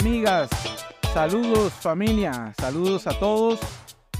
amigas, 0.00 0.48
saludos 1.12 1.72
familia, 1.72 2.54
saludos 2.60 3.08
a 3.08 3.18
todos. 3.18 3.58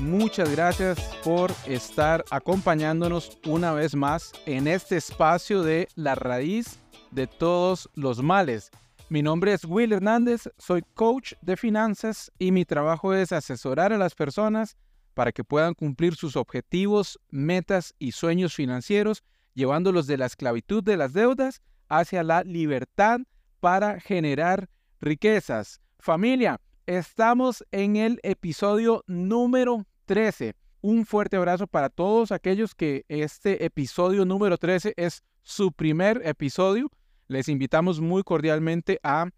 Muchas 0.01 0.51
gracias 0.51 0.99
por 1.23 1.53
estar 1.67 2.25
acompañándonos 2.31 3.39
una 3.47 3.73
vez 3.73 3.95
más 3.95 4.33
en 4.47 4.67
este 4.67 4.97
espacio 4.97 5.63
de 5.63 5.89
la 5.95 6.17
raíz 6.17 6.81
de 7.13 7.29
todos 7.29 7.89
los 7.95 8.23
males. 8.23 8.71
Mi 9.09 9.23
nombre 9.23 9.53
es 9.53 9.65
Will 9.65 9.93
Hernández, 9.93 10.49
soy 10.59 10.83
coach 10.95 11.35
de 11.43 11.57
finanzas 11.57 12.33
y 12.41 12.51
mi 12.51 12.65
trabajo 12.65 13.15
es 13.15 13.31
asesorar 13.31 13.93
a 13.93 13.99
las 13.99 14.17
personas 14.17 14.77
para 15.15 15.31
que 15.31 15.45
puedan 15.45 15.75
cumplir 15.75 16.17
sus 16.17 16.35
objetivos, 16.35 17.21
metas 17.31 17.95
y 18.01 18.13
sueños 18.13 18.53
financieros, 18.53 19.23
llevándolos 19.55 20.09
de 20.09 20.19
la 20.19 20.27
esclavitud 20.27 20.83
de 20.83 20.97
las 20.97 21.13
deudas 21.13 21.63
hacia 21.89 22.25
la 22.25 22.43
libertad 22.43 23.21
para 23.61 24.01
generar 24.01 24.69
riquezas. 25.01 25.81
Familia, 25.99 26.61
estamos 26.87 27.65
en 27.71 27.97
el 27.97 28.21
episodio 28.23 29.05
número 29.07 29.87
13. 30.07 30.55
Un 30.81 31.07
fuerte 31.07 31.37
abrazo 31.37 31.67
para 31.67 31.89
todos 31.89 32.33
aquellos 32.33 32.75
que 32.75 33.05
este 33.09 33.65
episodio 33.65 34.25
número 34.25 34.57
13 34.57 34.95
es 34.97 35.23
su 35.43 35.73
primer 35.73 36.23
episodio. 36.25 36.91
Les 37.27 37.49
invitamos 37.49 38.01
muy 38.01 38.23
cordialmente 38.23 39.01
a 39.03 39.29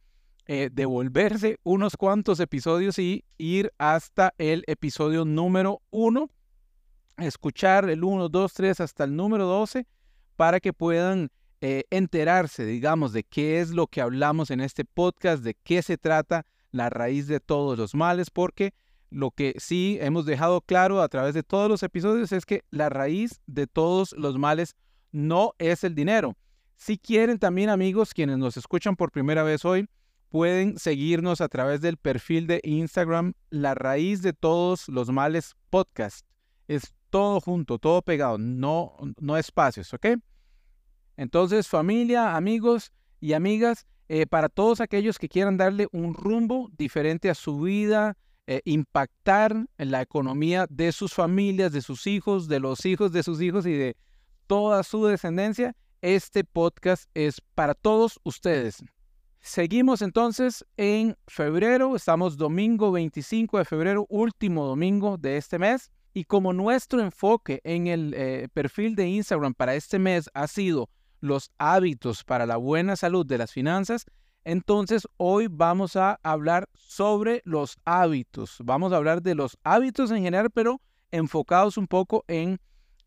eh, 0.46 0.68
devolverse 0.72 1.58
unos 1.62 1.96
cuantos 1.96 2.40
episodios 2.40 2.98
y 2.98 3.24
ir 3.38 3.72
hasta 3.78 4.34
el 4.38 4.64
episodio 4.66 5.24
número 5.24 5.80
1, 5.90 6.28
escuchar 7.18 7.88
el 7.88 8.04
1, 8.04 8.28
2, 8.28 8.52
3 8.52 8.80
hasta 8.80 9.04
el 9.04 9.16
número 9.16 9.46
12 9.46 9.86
para 10.36 10.60
que 10.60 10.72
puedan 10.72 11.30
eh, 11.60 11.84
enterarse, 11.90 12.64
digamos, 12.64 13.12
de 13.12 13.24
qué 13.24 13.60
es 13.60 13.70
lo 13.70 13.86
que 13.86 14.00
hablamos 14.00 14.50
en 14.50 14.60
este 14.60 14.84
podcast, 14.84 15.42
de 15.42 15.54
qué 15.54 15.82
se 15.82 15.98
trata 15.98 16.46
la 16.70 16.88
raíz 16.88 17.26
de 17.26 17.40
todos 17.40 17.78
los 17.78 17.94
males, 17.94 18.30
porque 18.30 18.72
lo 19.10 19.30
que 19.30 19.54
sí 19.58 19.98
hemos 20.00 20.24
dejado 20.24 20.60
claro 20.60 21.02
a 21.02 21.08
través 21.08 21.34
de 21.34 21.42
todos 21.42 21.68
los 21.68 21.82
episodios 21.82 22.32
es 22.32 22.46
que 22.46 22.64
la 22.70 22.88
raíz 22.88 23.40
de 23.46 23.66
todos 23.66 24.12
los 24.12 24.38
males 24.38 24.76
no 25.12 25.52
es 25.58 25.84
el 25.84 25.94
dinero. 25.94 26.36
Si 26.76 26.96
quieren 26.96 27.38
también 27.38 27.68
amigos, 27.68 28.14
quienes 28.14 28.38
nos 28.38 28.56
escuchan 28.56 28.96
por 28.96 29.10
primera 29.10 29.42
vez 29.42 29.64
hoy, 29.64 29.86
pueden 30.30 30.78
seguirnos 30.78 31.40
a 31.40 31.48
través 31.48 31.80
del 31.80 31.96
perfil 31.96 32.46
de 32.46 32.60
Instagram, 32.64 33.34
la 33.50 33.74
raíz 33.74 34.22
de 34.22 34.32
todos 34.32 34.88
los 34.88 35.10
males 35.10 35.56
podcast. 35.68 36.24
Es 36.68 36.94
todo 37.10 37.40
junto, 37.40 37.78
todo 37.78 38.00
pegado, 38.00 38.38
no, 38.38 38.96
no 39.18 39.36
espacios, 39.36 39.92
¿ok? 39.92 40.06
Entonces, 41.20 41.68
familia, 41.68 42.34
amigos 42.34 42.92
y 43.20 43.34
amigas, 43.34 43.86
eh, 44.08 44.24
para 44.24 44.48
todos 44.48 44.80
aquellos 44.80 45.18
que 45.18 45.28
quieran 45.28 45.58
darle 45.58 45.86
un 45.92 46.14
rumbo 46.14 46.70
diferente 46.78 47.28
a 47.28 47.34
su 47.34 47.60
vida, 47.60 48.16
eh, 48.46 48.62
impactar 48.64 49.66
en 49.76 49.90
la 49.90 50.00
economía 50.00 50.66
de 50.70 50.92
sus 50.92 51.12
familias, 51.12 51.72
de 51.72 51.82
sus 51.82 52.06
hijos, 52.06 52.48
de 52.48 52.58
los 52.58 52.86
hijos 52.86 53.12
de 53.12 53.22
sus 53.22 53.42
hijos 53.42 53.66
y 53.66 53.72
de 53.72 53.98
toda 54.46 54.82
su 54.82 55.04
descendencia, 55.04 55.76
este 56.00 56.42
podcast 56.42 57.04
es 57.12 57.42
para 57.54 57.74
todos 57.74 58.18
ustedes. 58.24 58.82
Seguimos 59.40 60.00
entonces 60.00 60.64
en 60.78 61.18
febrero, 61.26 61.96
estamos 61.96 62.38
domingo 62.38 62.92
25 62.92 63.58
de 63.58 63.66
febrero, 63.66 64.06
último 64.08 64.64
domingo 64.64 65.18
de 65.18 65.36
este 65.36 65.58
mes, 65.58 65.90
y 66.14 66.24
como 66.24 66.54
nuestro 66.54 67.02
enfoque 67.02 67.60
en 67.62 67.88
el 67.88 68.14
eh, 68.16 68.48
perfil 68.54 68.94
de 68.94 69.06
Instagram 69.06 69.52
para 69.52 69.74
este 69.74 69.98
mes 69.98 70.30
ha 70.32 70.46
sido 70.46 70.88
los 71.20 71.50
hábitos 71.58 72.24
para 72.24 72.46
la 72.46 72.56
buena 72.56 72.96
salud 72.96 73.26
de 73.26 73.38
las 73.38 73.52
finanzas, 73.52 74.06
entonces 74.44 75.06
hoy 75.16 75.48
vamos 75.50 75.96
a 75.96 76.18
hablar 76.22 76.68
sobre 76.74 77.42
los 77.44 77.76
hábitos. 77.84 78.56
Vamos 78.64 78.92
a 78.92 78.96
hablar 78.96 79.22
de 79.22 79.34
los 79.34 79.58
hábitos 79.64 80.10
en 80.10 80.22
general, 80.22 80.50
pero 80.50 80.80
enfocados 81.10 81.76
un 81.76 81.86
poco 81.86 82.24
en 82.26 82.58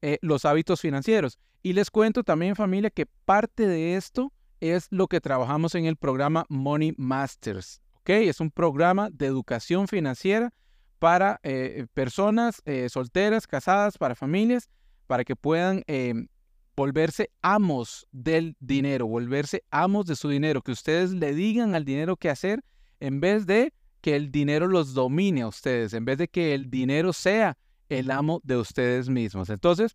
eh, 0.01 0.17
los 0.21 0.45
hábitos 0.45 0.81
financieros. 0.81 1.39
Y 1.63 1.73
les 1.73 1.89
cuento 1.89 2.23
también 2.23 2.55
familia 2.55 2.89
que 2.89 3.05
parte 3.05 3.67
de 3.67 3.95
esto 3.95 4.31
es 4.59 4.87
lo 4.91 5.07
que 5.07 5.21
trabajamos 5.21 5.75
en 5.75 5.85
el 5.85 5.95
programa 5.95 6.45
Money 6.49 6.93
Masters. 6.97 7.81
¿ok? 8.01 8.09
Es 8.09 8.39
un 8.39 8.51
programa 8.51 9.09
de 9.11 9.25
educación 9.25 9.87
financiera 9.87 10.53
para 10.99 11.39
eh, 11.43 11.87
personas 11.93 12.61
eh, 12.65 12.87
solteras, 12.89 13.47
casadas, 13.47 13.97
para 13.97 14.15
familias, 14.15 14.69
para 15.07 15.23
que 15.23 15.35
puedan 15.35 15.83
volverse 16.75 17.29
amos 17.41 18.07
del 18.11 18.55
dinero, 18.59 19.07
volverse 19.07 19.63
amos 19.69 20.05
de 20.05 20.15
su 20.15 20.29
dinero, 20.29 20.61
que 20.61 20.71
ustedes 20.71 21.11
le 21.11 21.33
digan 21.33 21.75
al 21.75 21.85
dinero 21.85 22.17
qué 22.17 22.29
hacer 22.29 22.63
en 22.99 23.19
vez 23.19 23.45
de 23.45 23.73
que 24.01 24.15
el 24.15 24.31
dinero 24.31 24.67
los 24.67 24.93
domine 24.93 25.43
a 25.43 25.47
ustedes, 25.47 25.93
en 25.93 26.05
vez 26.05 26.17
de 26.17 26.27
que 26.27 26.53
el 26.53 26.69
dinero 26.69 27.13
sea 27.13 27.57
el 27.89 28.11
amo 28.11 28.41
de 28.43 28.57
ustedes 28.57 29.07
mismos. 29.07 29.49
Entonces, 29.49 29.93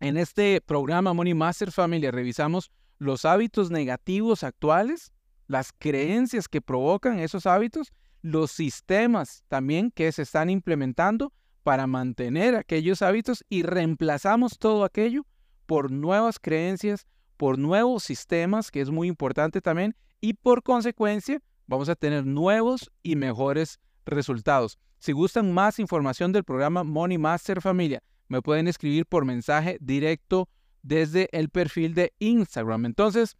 en 0.00 0.16
este 0.16 0.60
programa 0.60 1.14
Money 1.14 1.34
Master 1.34 1.70
Family 1.70 2.10
revisamos 2.10 2.70
los 2.98 3.24
hábitos 3.24 3.70
negativos 3.70 4.42
actuales, 4.42 5.12
las 5.46 5.72
creencias 5.72 6.48
que 6.48 6.60
provocan 6.60 7.20
esos 7.20 7.46
hábitos, 7.46 7.92
los 8.22 8.50
sistemas 8.50 9.44
también 9.48 9.90
que 9.90 10.10
se 10.12 10.22
están 10.22 10.50
implementando 10.50 11.32
para 11.62 11.86
mantener 11.86 12.56
aquellos 12.56 13.02
hábitos 13.02 13.44
y 13.48 13.62
reemplazamos 13.62 14.58
todo 14.58 14.84
aquello 14.84 15.26
por 15.66 15.90
nuevas 15.90 16.38
creencias, 16.38 17.06
por 17.36 17.58
nuevos 17.58 18.04
sistemas, 18.04 18.70
que 18.70 18.80
es 18.80 18.90
muy 18.90 19.08
importante 19.08 19.60
también, 19.60 19.96
y 20.20 20.34
por 20.34 20.62
consecuencia 20.62 21.40
vamos 21.66 21.88
a 21.88 21.96
tener 21.96 22.24
nuevos 22.26 22.90
y 23.02 23.16
mejores 23.16 23.80
resultados. 24.06 24.78
Si 24.98 25.12
gustan 25.12 25.52
más 25.52 25.78
información 25.78 26.32
del 26.32 26.44
programa 26.44 26.84
Money 26.84 27.18
Master 27.18 27.60
Familia, 27.60 28.02
me 28.28 28.40
pueden 28.40 28.68
escribir 28.68 29.06
por 29.06 29.24
mensaje 29.24 29.76
directo 29.80 30.48
desde 30.82 31.28
el 31.32 31.50
perfil 31.50 31.94
de 31.94 32.12
Instagram. 32.18 32.86
Entonces, 32.86 33.36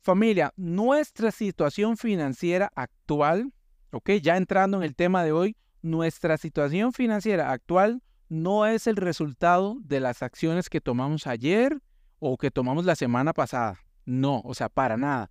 familia, 0.00 0.52
nuestra 0.56 1.30
situación 1.30 1.96
financiera 1.96 2.70
actual, 2.74 3.52
ok, 3.90 4.10
ya 4.22 4.36
entrando 4.36 4.78
en 4.78 4.84
el 4.84 4.94
tema 4.94 5.24
de 5.24 5.32
hoy, 5.32 5.56
nuestra 5.82 6.36
situación 6.38 6.92
financiera 6.92 7.52
actual 7.52 8.02
no 8.28 8.66
es 8.66 8.86
el 8.86 8.96
resultado 8.96 9.76
de 9.80 10.00
las 10.00 10.22
acciones 10.22 10.68
que 10.68 10.80
tomamos 10.80 11.26
ayer 11.26 11.80
o 12.18 12.36
que 12.36 12.50
tomamos 12.50 12.84
la 12.84 12.96
semana 12.96 13.32
pasada. 13.32 13.78
No, 14.04 14.40
o 14.44 14.54
sea, 14.54 14.68
para 14.68 14.96
nada. 14.96 15.30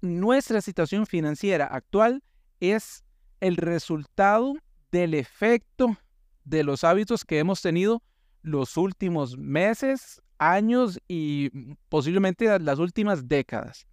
Nuestra 0.00 0.60
situación 0.60 1.06
financiera 1.06 1.66
actual 1.66 2.22
es 2.60 3.04
el 3.40 3.56
resultado 3.56 4.54
del 4.90 5.14
efecto 5.14 5.96
de 6.44 6.64
los 6.64 6.84
hábitos 6.84 7.24
que 7.24 7.38
hemos 7.38 7.60
tenido 7.60 8.02
los 8.42 8.76
últimos 8.76 9.36
meses, 9.36 10.22
años 10.38 11.00
y 11.08 11.50
posiblemente 11.88 12.58
las 12.60 12.78
últimas 12.78 13.26
décadas. 13.26 13.86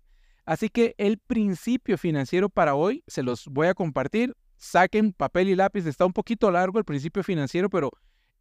Así 0.46 0.70
que 0.70 0.94
el 0.98 1.18
principio 1.18 1.98
financiero 1.98 2.50
para 2.50 2.76
hoy 2.76 3.04
se 3.08 3.24
los 3.24 3.48
voy 3.48 3.68
a 3.68 3.74
compartir 3.74 4.36
saquen 4.64 5.14
papel 5.14 5.50
y 5.50 5.56
lápiz. 5.56 5.86
Está 5.86 6.06
un 6.06 6.14
poquito 6.14 6.50
largo 6.50 6.80
el 6.80 6.86
principio 6.86 7.24
financiero, 7.24 7.70
pero 7.70 7.92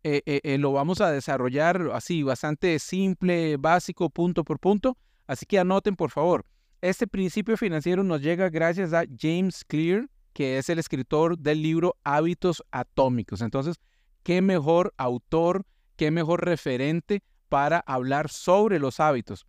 eh, 0.04 0.22
eh, 0.26 0.40
eh, 0.44 0.58
lo 0.58 0.72
vamos 0.72 1.00
a 1.00 1.10
desarrollar 1.10 1.90
así, 1.92 2.22
bastante 2.22 2.78
simple, 2.78 3.56
básico, 3.56 4.08
punto 4.08 4.44
por 4.44 4.58
punto. 4.58 4.96
Así 5.26 5.46
que 5.46 5.58
anoten, 5.58 5.96
por 5.96 6.10
favor. 6.10 6.44
Este 6.80 7.06
principio 7.06 7.56
financiero 7.56 8.02
nos 8.02 8.20
llega 8.20 8.48
gracias 8.50 8.92
a 8.92 9.04
James 9.18 9.64
Clear, 9.64 10.08
que 10.32 10.58
es 10.58 10.68
el 10.68 10.78
escritor 10.78 11.38
del 11.38 11.62
libro 11.62 11.96
Hábitos 12.04 12.62
Atómicos. 12.70 13.40
Entonces, 13.40 13.76
qué 14.22 14.42
mejor 14.42 14.92
autor, 14.96 15.64
qué 15.96 16.10
mejor 16.10 16.44
referente 16.44 17.22
para 17.48 17.80
hablar 17.80 18.30
sobre 18.30 18.78
los 18.78 18.98
hábitos. 18.98 19.46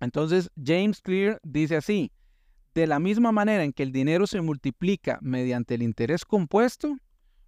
Entonces, 0.00 0.50
James 0.62 1.00
Clear 1.00 1.40
dice 1.42 1.76
así, 1.76 2.12
de 2.74 2.86
la 2.86 2.98
misma 2.98 3.32
manera 3.32 3.64
en 3.64 3.72
que 3.72 3.84
el 3.84 3.92
dinero 3.92 4.26
se 4.26 4.40
multiplica 4.40 5.18
mediante 5.22 5.74
el 5.74 5.82
interés 5.82 6.24
compuesto, 6.24 6.98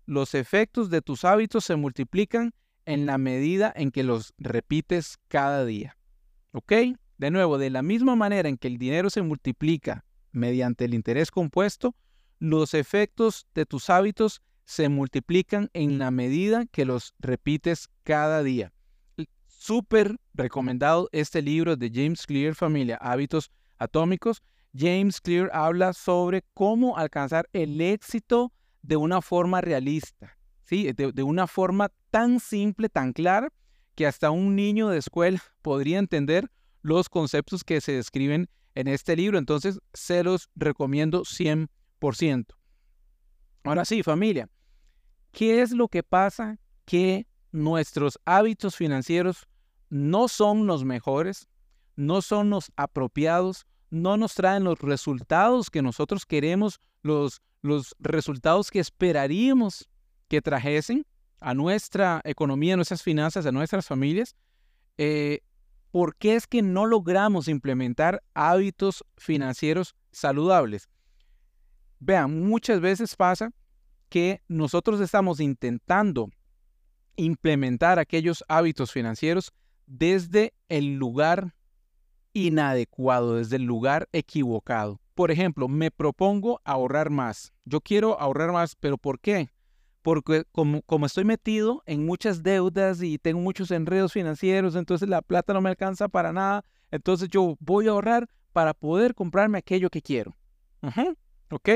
los 0.07 0.35
efectos 0.35 0.89
de 0.89 1.03
tus 1.03 1.25
hábitos 1.25 1.65
se 1.65 1.75
multiplican 1.75 2.53
en 2.85 3.07
la 3.07 3.19
medida 3.19 3.73
en 3.75 3.91
que 3.91 4.05
los 4.05 4.33
repites 4.39 5.19
cada 5.29 5.65
día. 5.65 5.97
¿Ok? 6.53 6.73
De 7.19 7.31
nuevo, 7.31 7.59
de 7.59 7.71
la 7.71 7.83
misma 7.83 8.15
manera 8.15 8.49
en 8.49 8.57
que 8.57 8.69
el 8.69 8.79
dinero 8.79 9.11
se 9.11 9.23
multiplica 9.23 10.05
mediante 10.31 10.85
el 10.85 10.95
interés 10.95 11.31
compuesto, 11.31 11.97
los 12.39 12.75
efectos 12.75 13.47
de 13.55 13.67
tus 13.67 13.91
hábitos 13.91 14.43
se 14.65 14.89
multiplican 14.89 15.71
en 15.73 15.99
la 15.99 16.11
medida 16.11 16.67
que 16.67 16.85
los 16.85 17.15
repites 17.19 17.89
cada 18.05 18.43
día. 18.43 18.73
Súper 19.47 20.19
recomendado 20.35 21.09
este 21.13 21.43
libro 21.43 21.77
de 21.77 21.91
James 21.93 22.27
Clear 22.27 22.55
Familia, 22.55 22.97
Hábitos 23.01 23.51
Atómicos. 23.79 24.43
James 24.77 25.21
Clear 25.21 25.51
habla 25.53 25.93
sobre 25.93 26.45
cómo 26.55 26.97
alcanzar 26.97 27.49
el 27.53 27.81
éxito 27.81 28.53
de 28.83 28.97
una 28.97 29.23
forma 29.23 29.61
realista, 29.61 30.37
¿sí? 30.65 30.93
de, 30.93 31.23
una 31.23 31.47
forma 31.47 31.91
tan 32.11 32.41
simple, 32.41 32.89
tan 32.89 33.13
clara, 33.13 33.53
que 33.95 34.07
hasta 34.07 34.31
un 34.31 34.55
niño 34.55 34.89
de 34.89 34.99
escuela 34.99 35.43
podría 35.63 35.99
entender 35.99 36.51
los 36.83 37.09
conceptos 37.09 37.65
que 37.65 37.81
se 37.81 37.93
describen 37.93 38.49
en 38.75 38.89
este 38.89 39.17
libro, 39.17 39.39
entonces 39.39 39.81
se 39.95 40.23
los 40.23 40.51
recomiendo 40.55 41.23
100%. 41.23 42.47
Ahora 43.65 43.85
sí, 43.85 44.03
familia, 44.03 44.49
¿qué 45.33 45.63
es 45.63 45.73
lo 45.73 45.89
que 45.89 46.03
pasa 46.03 46.59
que 46.85 47.27
nuestros 47.51 48.21
hábitos 48.27 48.77
financieros 48.77 49.49
no 49.89 50.29
son 50.29 50.67
los 50.67 50.85
mejores, 50.85 51.49
no 51.97 52.21
son 52.21 52.51
los 52.51 52.71
apropiados, 52.77 53.67
no 53.97 54.17
nos 54.17 54.35
traen 54.35 54.65
los 54.65 54.79
resultados 54.81 55.71
que 55.71 55.83
nosotros 55.83 56.27
queremos, 56.27 56.81
los, 57.03 57.43
los 57.63 57.95
resultados 57.99 58.71
que 58.71 58.81
esperaríamos 58.81 59.89
que 60.29 60.43
trajesen 60.43 61.07
a 61.41 61.55
nuestra 61.55 62.21
economía, 62.25 62.75
a 62.75 62.77
nuestras 62.77 63.03
finanzas, 63.03 63.47
a 63.47 63.53
nuestras 63.53 63.87
familias, 63.87 64.35
eh, 64.99 65.41
¿por 65.91 66.17
qué 66.17 66.37
es 66.37 66.47
que 66.47 66.63
no 66.63 66.87
logramos 66.87 67.49
implementar 67.49 68.23
hábitos 68.35 69.05
financieros 69.17 69.95
saludables? 70.13 70.89
Vean, 71.99 72.47
muchas 72.47 72.81
veces 72.81 73.17
pasa 73.17 73.51
que 74.09 74.43
nosotros 74.49 75.01
estamos 75.01 75.41
intentando 75.41 76.31
implementar 77.17 77.99
aquellos 77.99 78.45
hábitos 78.49 78.93
financieros 78.93 79.53
desde 79.87 80.53
el 80.69 80.97
lugar 80.97 81.55
inadecuado, 82.37 83.37
desde 83.37 83.57
el 83.57 83.63
lugar 83.63 84.09
equivocado. 84.13 85.01
Por 85.15 85.31
ejemplo, 85.31 85.69
me 85.69 85.91
propongo 85.91 86.61
ahorrar 86.65 87.09
más. 87.09 87.55
Yo 87.65 87.81
quiero 87.81 88.21
ahorrar 88.21 88.53
más, 88.53 88.77
pero 88.77 88.99
¿por 88.99 89.19
qué? 89.19 89.49
Porque 90.03 90.45
como, 90.53 90.83
como, 90.83 91.07
estoy 91.07 91.25
metido 91.25 91.83
en 91.87 92.05
muchas 92.05 92.43
deudas 92.43 93.03
y 93.03 93.19
tengo 93.19 93.41
muchos 93.41 93.71
enredos 93.71 94.13
financieros, 94.13 94.77
entonces 94.77 95.09
la 95.09 95.23
plata 95.23 95.55
no 95.55 95.63
me 95.63 95.71
alcanza 95.71 96.09
para 96.09 96.33
nada, 96.33 96.63
entonces 96.91 97.29
yo 97.31 97.57
voy 97.59 97.89
a 97.89 97.93
ahorrar 97.93 98.29
para 98.53 98.75
poder 98.75 99.15
comprarme 99.15 99.59
aquello 99.59 99.89
que 99.89 100.03
quiero. 100.03 100.37
¿Ok? 101.51 101.71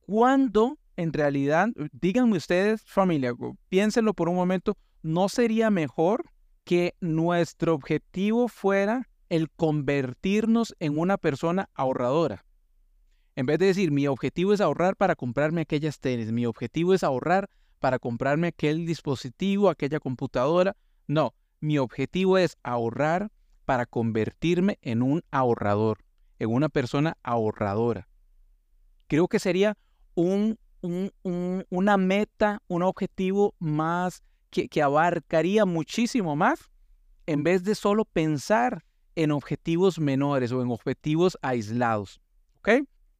Cuando 0.00 0.78
en 0.96 1.12
realidad, 1.12 1.68
díganme 1.92 2.36
ustedes, 2.36 2.82
familia, 2.84 3.34
piénsenlo 3.68 4.14
por 4.14 4.28
un 4.28 4.36
momento, 4.36 4.78
¿no 5.02 5.28
sería 5.28 5.68
mejor 5.68 6.30
que 6.64 6.94
nuestro 7.00 7.74
objetivo 7.74 8.48
fuera 8.48 9.08
el 9.28 9.50
convertirnos 9.50 10.74
en 10.80 10.98
una 10.98 11.16
persona 11.18 11.68
ahorradora. 11.74 12.44
En 13.34 13.46
vez 13.46 13.58
de 13.58 13.66
decir, 13.66 13.90
mi 13.90 14.06
objetivo 14.06 14.54
es 14.54 14.60
ahorrar 14.60 14.96
para 14.96 15.14
comprarme 15.14 15.60
aquellas 15.60 16.00
tenis, 16.00 16.32
mi 16.32 16.46
objetivo 16.46 16.94
es 16.94 17.04
ahorrar 17.04 17.50
para 17.80 17.98
comprarme 17.98 18.48
aquel 18.48 18.86
dispositivo, 18.86 19.68
aquella 19.68 20.00
computadora. 20.00 20.74
No, 21.06 21.34
mi 21.60 21.78
objetivo 21.78 22.38
es 22.38 22.56
ahorrar 22.62 23.30
para 23.66 23.84
convertirme 23.84 24.78
en 24.80 25.02
un 25.02 25.22
ahorrador, 25.30 25.98
en 26.38 26.50
una 26.50 26.68
persona 26.68 27.18
ahorradora. 27.22 28.08
Creo 29.06 29.28
que 29.28 29.38
sería 29.38 29.76
un, 30.14 30.58
una 30.80 31.96
meta, 31.98 32.62
un 32.68 32.82
objetivo 32.82 33.54
más 33.58 34.22
que, 34.50 34.68
que 34.68 34.82
abarcaría 34.82 35.66
muchísimo 35.66 36.36
más 36.36 36.70
en 37.26 37.42
vez 37.42 37.64
de 37.64 37.74
solo 37.74 38.04
pensar 38.04 38.85
en 39.16 39.32
objetivos 39.32 39.98
menores 39.98 40.52
o 40.52 40.62
en 40.62 40.70
objetivos 40.70 41.36
aislados. 41.42 42.20
¿Ok? 42.58 42.68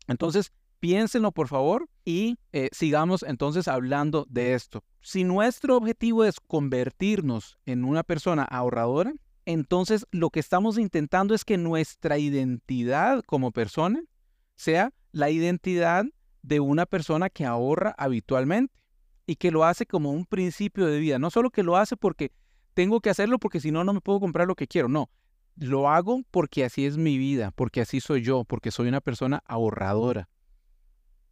Entonces, 0.06 0.52
piénsenlo 0.78 1.32
por 1.32 1.48
favor 1.48 1.88
y 2.04 2.38
eh, 2.52 2.68
sigamos 2.72 3.22
entonces 3.22 3.66
hablando 3.66 4.26
de 4.28 4.54
esto. 4.54 4.84
Si 5.00 5.24
nuestro 5.24 5.76
objetivo 5.76 6.24
es 6.24 6.38
convertirnos 6.40 7.58
en 7.66 7.84
una 7.84 8.02
persona 8.02 8.44
ahorradora, 8.44 9.12
entonces 9.46 10.06
lo 10.10 10.30
que 10.30 10.40
estamos 10.40 10.78
intentando 10.78 11.34
es 11.34 11.44
que 11.44 11.56
nuestra 11.56 12.18
identidad 12.18 13.22
como 13.24 13.52
persona 13.52 14.02
sea 14.56 14.92
la 15.12 15.30
identidad 15.30 16.04
de 16.42 16.60
una 16.60 16.86
persona 16.86 17.30
que 17.30 17.44
ahorra 17.44 17.94
habitualmente 17.98 18.74
y 19.26 19.36
que 19.36 19.50
lo 19.50 19.64
hace 19.64 19.86
como 19.86 20.12
un 20.12 20.24
principio 20.24 20.86
de 20.86 20.98
vida. 20.98 21.18
No 21.18 21.30
solo 21.30 21.50
que 21.50 21.62
lo 21.62 21.76
hace 21.76 21.96
porque 21.96 22.32
tengo 22.74 23.00
que 23.00 23.10
hacerlo 23.10 23.38
porque 23.38 23.60
si 23.60 23.70
no, 23.70 23.84
no 23.84 23.92
me 23.92 24.00
puedo 24.00 24.20
comprar 24.20 24.46
lo 24.46 24.54
que 24.54 24.66
quiero. 24.66 24.88
No, 24.88 25.10
lo 25.56 25.88
hago 25.88 26.22
porque 26.30 26.64
así 26.64 26.86
es 26.86 26.96
mi 26.96 27.18
vida, 27.18 27.50
porque 27.52 27.80
así 27.80 28.00
soy 28.00 28.22
yo, 28.22 28.44
porque 28.44 28.70
soy 28.70 28.88
una 28.88 29.00
persona 29.00 29.42
ahorradora. 29.46 30.28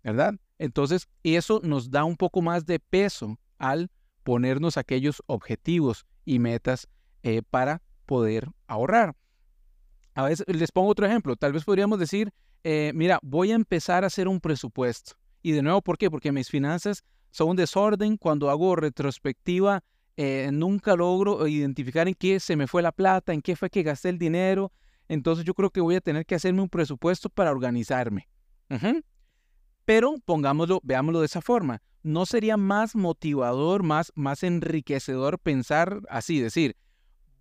¿Verdad? 0.02 0.34
Entonces, 0.58 1.08
eso 1.22 1.60
nos 1.62 1.90
da 1.90 2.04
un 2.04 2.16
poco 2.16 2.42
más 2.42 2.66
de 2.66 2.78
peso 2.78 3.38
al 3.58 3.90
ponernos 4.22 4.76
aquellos 4.76 5.22
objetivos 5.26 6.06
y 6.24 6.38
metas 6.38 6.88
eh, 7.22 7.42
para 7.48 7.82
poder 8.06 8.48
ahorrar. 8.66 9.16
A 10.14 10.24
veces 10.24 10.46
les 10.48 10.70
pongo 10.70 10.90
otro 10.90 11.06
ejemplo. 11.06 11.36
Tal 11.36 11.52
vez 11.52 11.64
podríamos 11.64 11.98
decir, 11.98 12.32
eh, 12.62 12.92
mira, 12.94 13.18
voy 13.22 13.52
a 13.52 13.54
empezar 13.54 14.04
a 14.04 14.06
hacer 14.08 14.28
un 14.28 14.40
presupuesto. 14.40 15.14
Y 15.42 15.52
de 15.52 15.62
nuevo, 15.62 15.82
¿por 15.82 15.98
qué? 15.98 16.10
Porque 16.10 16.32
mis 16.32 16.48
finanzas 16.48 17.04
son 17.30 17.50
un 17.50 17.56
desorden. 17.56 18.16
Cuando 18.16 18.50
hago 18.50 18.76
retrospectiva 18.76 19.82
eh, 20.16 20.50
nunca 20.52 20.94
logro 20.94 21.46
identificar 21.46 22.06
en 22.06 22.14
qué 22.14 22.38
se 22.38 22.56
me 22.56 22.66
fue 22.66 22.82
la 22.82 22.92
plata, 22.92 23.32
en 23.32 23.42
qué 23.42 23.56
fue 23.56 23.70
que 23.70 23.82
gasté 23.82 24.08
el 24.08 24.18
dinero. 24.18 24.72
Entonces 25.08 25.44
yo 25.44 25.54
creo 25.54 25.70
que 25.70 25.80
voy 25.80 25.96
a 25.96 26.00
tener 26.00 26.24
que 26.24 26.34
hacerme 26.34 26.62
un 26.62 26.68
presupuesto 26.68 27.28
para 27.28 27.50
organizarme. 27.50 28.28
Pero 29.84 30.14
pongámoslo, 30.24 30.80
veámoslo 30.82 31.20
de 31.20 31.26
esa 31.26 31.42
forma. 31.42 31.82
¿No 32.02 32.26
sería 32.26 32.56
más 32.56 32.94
motivador, 32.94 33.82
más, 33.82 34.12
más 34.14 34.42
enriquecedor 34.42 35.38
pensar 35.38 36.00
así, 36.08 36.38
decir, 36.38 36.76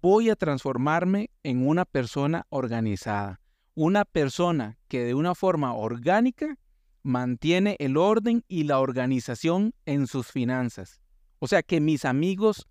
voy 0.01 0.29
a 0.29 0.35
transformarme 0.35 1.29
en 1.43 1.67
una 1.67 1.85
persona 1.85 2.45
organizada? 2.49 3.39
Una 3.75 4.05
persona 4.05 4.77
que 4.87 5.03
de 5.03 5.13
una 5.13 5.35
forma 5.35 5.73
orgánica 5.73 6.57
mantiene 7.01 7.75
el 7.79 7.97
orden 7.97 8.43
y 8.47 8.63
la 8.63 8.79
organización 8.79 9.73
en 9.85 10.07
sus 10.07 10.27
finanzas. 10.27 11.02
O 11.43 11.47
sea, 11.47 11.61
que 11.61 11.81
mis 11.81 12.05
amigos 12.05 12.69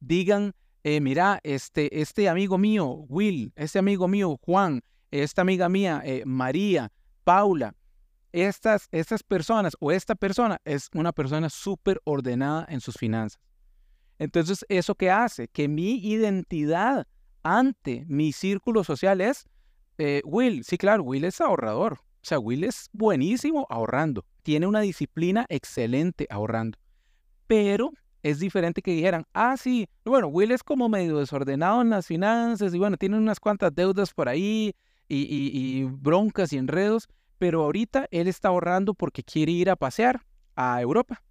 digan, 0.00 0.52
eh, 0.82 1.00
mira, 1.00 1.38
este, 1.44 2.00
este 2.00 2.28
amigo 2.28 2.58
mío, 2.58 3.06
Will, 3.08 3.52
este 3.54 3.78
amigo 3.78 4.08
mío, 4.08 4.40
Juan, 4.42 4.82
esta 5.12 5.42
amiga 5.42 5.68
mía, 5.68 6.02
eh, 6.04 6.24
María, 6.26 6.90
Paula, 7.22 7.76
estas, 8.32 8.88
estas 8.90 9.22
personas 9.22 9.76
o 9.78 9.92
esta 9.92 10.16
persona 10.16 10.60
es 10.64 10.88
una 10.94 11.12
persona 11.12 11.48
súper 11.48 12.00
ordenada 12.02 12.66
en 12.68 12.80
sus 12.80 12.96
finanzas. 12.96 13.40
Entonces, 14.18 14.66
¿eso 14.68 14.96
qué 14.96 15.12
hace? 15.12 15.46
Que 15.46 15.68
mi 15.68 16.04
identidad 16.04 17.06
ante 17.44 18.04
mi 18.08 18.32
círculo 18.32 18.82
social 18.82 19.20
es 19.20 19.46
eh, 19.98 20.22
Will. 20.24 20.64
Sí, 20.64 20.76
claro, 20.76 21.04
Will 21.04 21.22
es 21.22 21.40
ahorrador. 21.40 22.00
O 22.02 22.24
sea, 22.24 22.40
Will 22.40 22.64
es 22.64 22.88
buenísimo 22.92 23.68
ahorrando. 23.70 24.24
Tiene 24.42 24.66
una 24.66 24.80
disciplina 24.80 25.46
excelente 25.48 26.26
ahorrando. 26.30 26.80
Pero 27.46 27.92
es 28.22 28.38
diferente 28.38 28.82
que 28.82 28.92
dijeran, 28.92 29.24
ah, 29.32 29.56
sí, 29.56 29.88
bueno, 30.04 30.28
Will 30.28 30.50
es 30.50 30.62
como 30.62 30.88
medio 30.88 31.18
desordenado 31.18 31.82
en 31.82 31.90
las 31.90 32.06
finanzas 32.06 32.74
y 32.74 32.78
bueno, 32.78 32.96
tiene 32.96 33.16
unas 33.16 33.40
cuantas 33.40 33.74
deudas 33.74 34.12
por 34.12 34.28
ahí 34.28 34.74
y, 35.08 35.84
broncas 35.84 36.52
y 36.52 36.58
enredos, 36.58 37.08
pero 37.38 37.62
ahorita 37.62 38.08
él 38.10 38.28
está 38.28 38.48
ahorrando 38.48 38.94
porque 38.94 39.22
quiere 39.22 39.52
ir 39.52 39.70
a 39.70 39.76
pasear 39.76 40.22
a 40.56 40.80
Europa. 40.82 41.22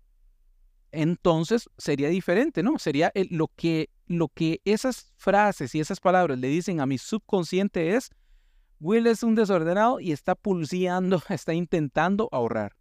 Entonces 0.91 1.69
sería 1.77 2.07
diferente, 2.07 2.63
¿no? 2.63 2.79
Sería 2.79 3.11
lo, 3.29 3.49
que, 3.49 3.89
lo 4.07 4.29
que 4.29 4.61
esas 4.63 5.11
frases 5.17 5.75
y 5.75 5.79
esas 5.81 5.99
palabras 5.99 6.39
le 6.39 6.47
dicen 6.47 6.79
a 6.79 6.85
mi 6.85 6.97
subconsciente 6.97 7.95
es, 7.95 8.09
Will 8.79 9.07
es 9.07 9.23
un 9.23 9.35
desordenado 9.35 9.99
y 9.99 10.11
está 10.11 10.35
pulseando, 10.35 11.21
está 11.29 11.53
intentando 11.53 12.29
ahorrar. 12.31 12.75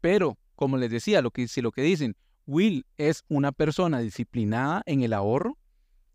Pero, 0.00 0.36
como 0.56 0.76
les 0.76 0.90
decía, 0.90 1.22
lo 1.22 1.30
que, 1.30 1.48
si 1.48 1.62
lo 1.62 1.70
que 1.70 1.82
dicen, 1.82 2.16
Will 2.46 2.86
es 2.96 3.24
una 3.28 3.52
persona 3.52 4.00
disciplinada 4.00 4.82
en 4.86 5.02
el 5.02 5.12
ahorro. 5.12 5.58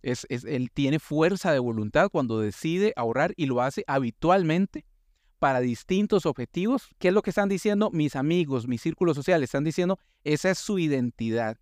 Es, 0.02 0.26
él 0.30 0.72
tiene 0.74 1.00
fuerza 1.00 1.52
de 1.52 1.60
voluntad 1.60 2.10
cuando 2.10 2.40
decide 2.40 2.94
ahorrar 2.96 3.34
y 3.36 3.46
lo 3.46 3.62
hace 3.62 3.84
habitualmente 3.86 4.86
para 5.38 5.60
distintos 5.60 6.26
objetivos. 6.26 6.90
¿Qué 6.98 7.10
es 7.10 7.14
lo 7.14 7.22
que 7.22 7.30
están 7.30 7.50
diciendo 7.50 7.92
mis 7.92 8.16
amigos, 8.16 8.68
mis 8.68 8.82
círculos 8.82 9.16
sociales? 9.16 9.50
Están 9.50 9.64
diciendo, 9.64 10.00
esa 10.24 10.50
es 10.50 10.58
su 10.58 10.80
identidad. 10.80 11.58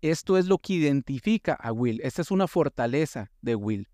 Esto 0.00 0.38
es 0.38 0.46
lo 0.46 0.58
que 0.58 0.74
identifica 0.74 1.54
a 1.54 1.72
Will. 1.72 2.00
Esta 2.02 2.22
es 2.22 2.30
una 2.30 2.48
fortaleza 2.48 3.30
de 3.42 3.54
Will. 3.54 3.88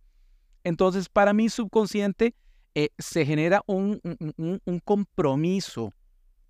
Entonces, 0.64 1.08
para 1.08 1.32
mi 1.32 1.48
subconsciente 1.48 2.34
eh, 2.74 2.90
se 2.98 3.26
genera 3.26 3.62
un, 3.66 4.00
un 4.36 4.78
compromiso 4.80 5.92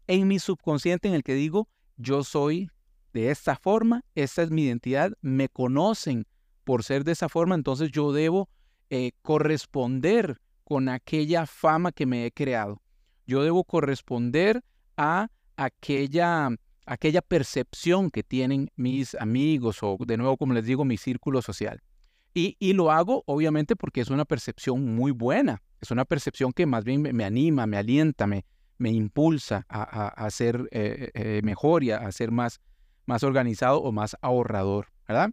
en 0.07 0.29
mi 0.29 0.39
subconsciente 0.39 1.09
en 1.09 1.15
el 1.15 1.23
que 1.23 1.35
digo, 1.35 1.69
yo 1.97 2.25
soy 2.25 2.69
de 3.13 3.31
esta 3.31 3.57
forma, 3.57 4.05
esta 4.15 4.43
es 4.43 4.51
mi 4.51 4.65
identidad, 4.65 5.13
me 5.21 5.49
conocen 5.49 6.27
por 6.65 6.85
ser 6.85 7.05
de 7.05 7.13
esa 7.13 7.29
forma, 7.29 7.55
entonces 7.55 7.91
yo 7.91 8.13
debo 8.13 8.49
eh, 8.91 9.13
corresponder 9.23 10.41
con 10.65 10.89
aquella 10.89 11.47
fama 11.47 11.93
que 11.93 12.07
me 12.07 12.27
he 12.27 12.33
creado. 12.33 12.81
Yo 13.27 13.43
debo 13.43 13.65
corresponder 13.65 14.63
a 14.97 15.29
aquella, 15.57 16.49
aquella 16.87 17.23
percepción 17.23 18.11
que 18.11 18.23
tienen 18.23 18.71
mis 18.77 19.15
amigos 19.17 19.79
o 19.83 19.97
de 20.07 20.17
nuevo, 20.17 20.37
como 20.37 20.55
les 20.55 20.65
digo, 20.65 20.85
mi 20.85 20.97
círculo 20.97 21.43
social. 21.43 21.83
Y, 22.33 22.73
lo 22.75 22.93
hago 22.93 23.25
obviamente 23.27 23.75
porque 23.75 24.01
es 24.01 24.09
una 24.09 24.25
percepción 24.25 24.95
muy 24.95 25.11
buena, 25.11 25.63
es 25.81 25.91
una 25.91 26.05
percepción 26.05 26.53
que 26.53 26.65
más 26.65 26.85
bien 26.85 27.03
me, 27.03 27.25
anima, 27.25 27.67
me 27.67 27.77
alienta, 27.77 28.29
me, 28.29 28.45
me 28.79 28.91
impulsa 28.91 29.67
a, 29.69 30.09
a, 30.09 30.31
ser 30.31 30.69
eh, 30.71 31.11
eh, 31.15 31.41
mejor 31.43 31.83
y 31.83 31.91
a, 31.91 32.11
ser 32.13 32.31
más, 32.31 32.61
más 33.11 33.25
organizado 33.25 33.83
o 33.83 33.91
más 33.91 34.17
ahorrador, 34.23 34.87
¿verdad? 35.09 35.33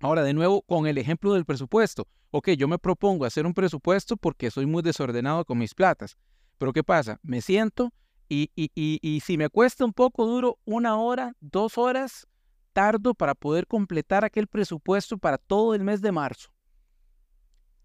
Ahora, 0.00 0.24
de 0.24 0.34
nuevo, 0.34 0.62
con 0.62 0.88
el 0.88 0.98
ejemplo 0.98 1.32
del 1.32 1.44
presupuesto. 1.44 2.08
Ok, 2.32 2.50
yo 2.50 2.66
me 2.66 2.80
propongo 2.80 3.24
hacer 3.24 3.46
un 3.46 3.54
presupuesto 3.54 4.16
porque 4.16 4.50
soy 4.50 4.66
muy 4.66 4.82
desordenado 4.82 5.44
con 5.44 5.56
mis 5.56 5.72
platas. 5.72 6.16
Pero 6.58 6.72
¿qué 6.72 6.82
pasa? 6.82 7.20
Me 7.22 7.40
siento 7.40 7.92
y, 8.28 8.50
y, 8.56 8.72
y, 8.74 8.98
y 9.00 9.20
si 9.20 9.38
me 9.38 9.48
cuesta 9.50 9.84
un 9.84 9.92
poco 9.92 10.26
duro, 10.26 10.58
una 10.64 10.96
hora, 10.96 11.36
dos 11.40 11.78
horas, 11.78 12.26
tardo 12.72 13.14
para 13.14 13.36
poder 13.36 13.68
completar 13.68 14.24
aquel 14.24 14.48
presupuesto 14.48 15.16
para 15.16 15.38
todo 15.38 15.76
el 15.76 15.84
mes 15.84 16.02
de 16.02 16.10
marzo. 16.10 16.50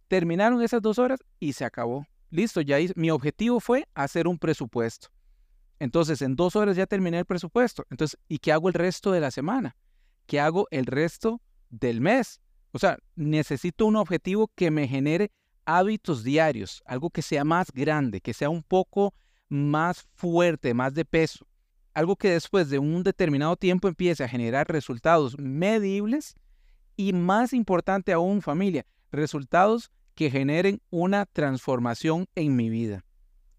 Terminaron 0.07 0.63
esas 0.63 0.81
dos 0.81 0.97
horas 0.97 1.19
y 1.39 1.53
se 1.53 1.63
acabó. 1.63 2.07
Listo, 2.31 2.61
ya 2.61 2.77
mi 2.95 3.11
objetivo 3.11 3.59
fue 3.59 3.87
hacer 3.93 4.27
un 4.27 4.39
presupuesto. 4.39 5.09
Entonces, 5.79 6.21
en 6.21 6.35
dos 6.35 6.55
horas 6.55 6.75
ya 6.75 6.85
terminé 6.85 7.19
el 7.19 7.25
presupuesto. 7.25 7.85
Entonces, 7.89 8.19
¿y 8.27 8.39
qué 8.39 8.51
hago 8.51 8.67
el 8.67 8.73
resto 8.73 9.11
de 9.11 9.21
la 9.21 9.31
semana? 9.31 9.75
¿Qué 10.25 10.39
hago 10.39 10.67
el 10.71 10.85
resto 10.85 11.41
del 11.69 12.01
mes? 12.01 12.41
O 12.71 12.79
sea, 12.79 12.97
necesito 13.15 13.85
un 13.85 13.95
objetivo 13.95 14.51
que 14.55 14.69
me 14.71 14.87
genere 14.87 15.31
hábitos 15.65 16.23
diarios, 16.23 16.83
algo 16.85 17.09
que 17.09 17.21
sea 17.21 17.43
más 17.43 17.71
grande, 17.71 18.21
que 18.21 18.33
sea 18.33 18.49
un 18.49 18.63
poco 18.63 19.13
más 19.47 20.05
fuerte, 20.15 20.73
más 20.73 20.93
de 20.93 21.05
peso 21.05 21.49
algo 21.99 22.15
que 22.15 22.31
después 22.31 22.69
de 22.69 22.79
un 22.79 23.03
determinado 23.03 23.57
tiempo 23.57 23.87
empiece 23.87 24.23
a 24.23 24.29
generar 24.29 24.67
resultados 24.69 25.37
medibles 25.37 26.35
y 26.95 27.11
más 27.11 27.51
importante 27.51 28.13
aún 28.13 28.41
familia, 28.41 28.85
resultados 29.11 29.91
que 30.15 30.31
generen 30.31 30.81
una 30.89 31.25
transformación 31.25 32.27
en 32.35 32.55
mi 32.55 32.69
vida. 32.69 33.03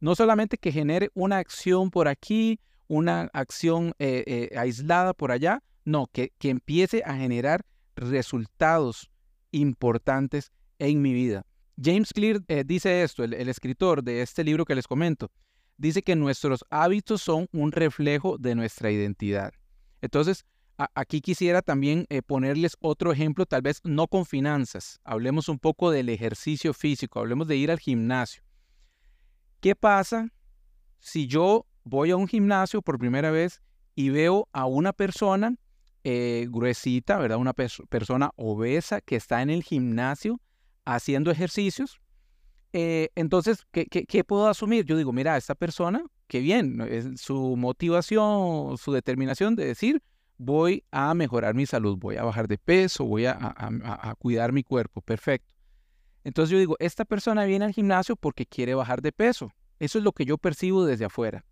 No 0.01 0.15
solamente 0.15 0.57
que 0.57 0.73
genere 0.73 1.11
una 1.13 1.37
acción 1.37 1.91
por 1.91 2.09
aquí, 2.09 2.59
una 2.89 3.31
acción 3.35 3.93
eh, 3.99 4.25
eh, 4.27 4.59
aislada 4.59 5.13
por 5.13 5.31
allá, 5.31 5.63
no, 5.85 6.07
que, 6.07 6.33
empiece 6.43 7.03
a 7.05 7.15
generar 7.15 7.65
resultados 7.97 9.11
importantes 9.53 10.53
en 10.79 11.03
mi 11.03 11.13
vida. 11.13 11.45
James 11.83 12.13
Clear 12.15 12.41
eh, 12.49 12.65
dice 12.67 13.03
esto, 13.03 13.25
el 13.25 13.49
escritor 13.49 14.03
de 14.03 14.23
este 14.23 14.43
libro 14.43 14.65
que 14.65 14.75
les 14.75 14.87
comento 14.87 15.31
dice 15.77 16.03
que 16.03 16.17
nuestros 16.17 16.65
hábitos 16.71 17.23
son 17.23 17.47
un 17.53 17.73
reflejo 17.73 18.39
de 18.39 18.55
nuestra 18.55 18.91
identidad. 18.91 19.53
Entonces, 20.03 20.45
aquí 20.95 21.21
quisiera 21.21 21.63
también 21.63 22.07
ponerles 22.27 22.77
otro 22.81 23.13
ejemplo, 23.13 23.47
tal 23.47 23.63
vez 23.63 23.81
no 23.85 24.07
con 24.07 24.27
finanzas. 24.27 24.99
Hablemos 25.05 25.49
un 25.49 25.59
poco 25.59 25.91
del 25.91 26.11
ejercicio 26.11 26.75
físico, 26.75 27.19
hablemos 27.19 27.47
de 27.49 27.57
ir 27.57 27.71
al 27.71 27.79
gimnasio. 27.79 28.43
¿Qué 29.61 29.75
pasa 29.75 30.29
si 30.99 31.27
yo 31.27 31.67
voy 31.85 32.11
a 32.11 32.17
un 32.17 32.29
gimnasio 32.29 32.83
por 32.83 32.99
primera 32.99 33.31
vez 33.31 33.63
y 33.95 34.11
veo 34.11 34.49
a 34.53 34.67
una 34.67 34.93
persona 34.93 35.55
eh, 36.05 36.47
gruesita, 36.51 37.19
¿verdad? 37.19 37.39
Una 37.39 37.53
persona 37.53 38.31
obesa 38.37 39.01
que 39.01 39.17
está 39.17 39.43
en 39.43 39.51
el 39.51 39.63
gimnasio 39.63 40.41
haciendo 40.85 41.31
ejercicios 41.31 42.01
eh, 42.73 43.11
entonces, 43.17 43.67
¿qué, 43.73 44.25
puedo 44.25 44.49
asumir? 44.49 44.85
Yo 44.85 44.97
digo, 44.97 45.13
mira, 45.13 45.37
esta 45.37 45.55
persona, 45.55 46.05
qué 46.29 46.41
bien, 46.41 46.81
es 46.89 47.21
su 47.21 47.57
motivación, 47.57 48.79
su 48.79 48.93
determinación 48.93 49.57
de 49.57 49.67
decir, 49.67 50.03
voy 50.39 50.85
a 50.93 51.13
mejorar 51.15 51.55
mi 51.55 51.67
salud, 51.67 51.99
voy 51.99 52.17
a 52.17 52.23
bajar 52.23 52.47
de 52.47 52.59
peso, 52.59 53.05
voy 53.05 53.27
a, 53.27 53.37
a, 53.37 54.15
cuidar 54.17 54.53
mi 54.53 54.63
cuerpo, 54.63 55.01
perfecto. 55.01 55.53
Entonces 56.25 56.53
yo 56.53 56.59
digo, 56.59 56.77
esta 56.79 57.05
persona 57.05 57.45
viene 57.45 57.65
al 57.65 57.73
gimnasio 57.73 58.17
porque 58.17 58.47
quiere 58.47 58.75
bajar 58.75 59.01
de 59.03 59.13
peso. 59.13 59.53
Eso 59.79 59.99
es 59.99 60.05
lo 60.05 60.13
que 60.13 60.25
yo 60.25 60.39
percibo 60.39 60.85
desde 60.85 61.07
afuera. 61.07 61.45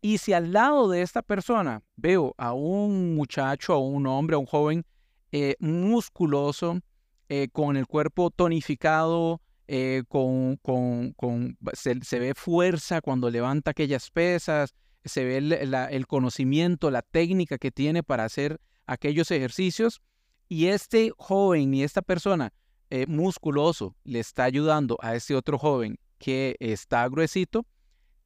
Y 0.00 0.18
si 0.18 0.32
al 0.32 0.52
lado 0.52 0.88
de 0.88 1.02
esta 1.02 1.22
persona 1.22 1.82
veo 1.94 2.34
a 2.36 2.52
un 2.52 3.14
muchacho, 3.14 3.72
a 3.72 3.78
un 3.78 4.06
hombre, 4.08 4.34
a 4.34 4.38
un 4.38 4.46
joven 4.46 4.84
eh, 5.30 5.54
musculoso, 5.60 6.80
eh, 7.28 7.48
con 7.52 7.76
el 7.76 7.86
cuerpo 7.86 8.30
tonificado, 8.30 9.40
eh, 9.68 10.02
con, 10.08 10.56
con, 10.56 11.12
con 11.12 11.56
se, 11.72 12.18
ve 12.18 12.34
fuerza 12.34 13.00
cuando 13.00 13.30
levanta 13.30 13.70
aquellas 13.70 14.10
pesas, 14.10 14.74
se 15.04 15.24
ve 15.24 15.38
el, 15.38 16.06
conocimiento, 16.06 16.90
la 16.90 17.02
técnica 17.02 17.58
que 17.58 17.70
tiene 17.70 18.02
para 18.02 18.24
hacer 18.24 18.60
aquellos 18.86 19.30
ejercicios. 19.30 20.02
Y 20.48 20.66
este 20.66 21.12
joven 21.16 21.72
y 21.72 21.84
esta 21.84 22.02
persona 22.02 22.52
eh, 22.92 23.06
musculoso 23.06 23.96
le 24.04 24.20
está 24.20 24.44
ayudando 24.44 24.98
a 25.00 25.14
ese 25.14 25.34
otro 25.34 25.56
joven 25.56 25.98
que 26.18 26.56
está 26.60 27.08
gruesito. 27.08 27.64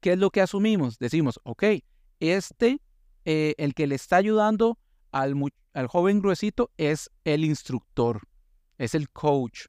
¿Qué 0.01 0.15
es 0.15 0.19
lo 0.19 0.31
que 0.31 0.41
asumimos? 0.41 0.99
Decimos, 0.99 1.39
ok, 1.45 1.63
este, 2.19 2.81
eh, 3.25 3.55
el 3.59 3.75
que 3.75 3.87
le 3.87 3.95
está 3.95 4.17
ayudando 4.17 4.77
al, 5.13 5.37
al 5.73 5.87
joven 5.87 6.19
gruesito 6.19 6.73
es 6.79 7.09
el 7.23 7.45
instructor, 7.45 8.23
es 8.77 8.97
el 8.97 9.09
coach 9.09 9.67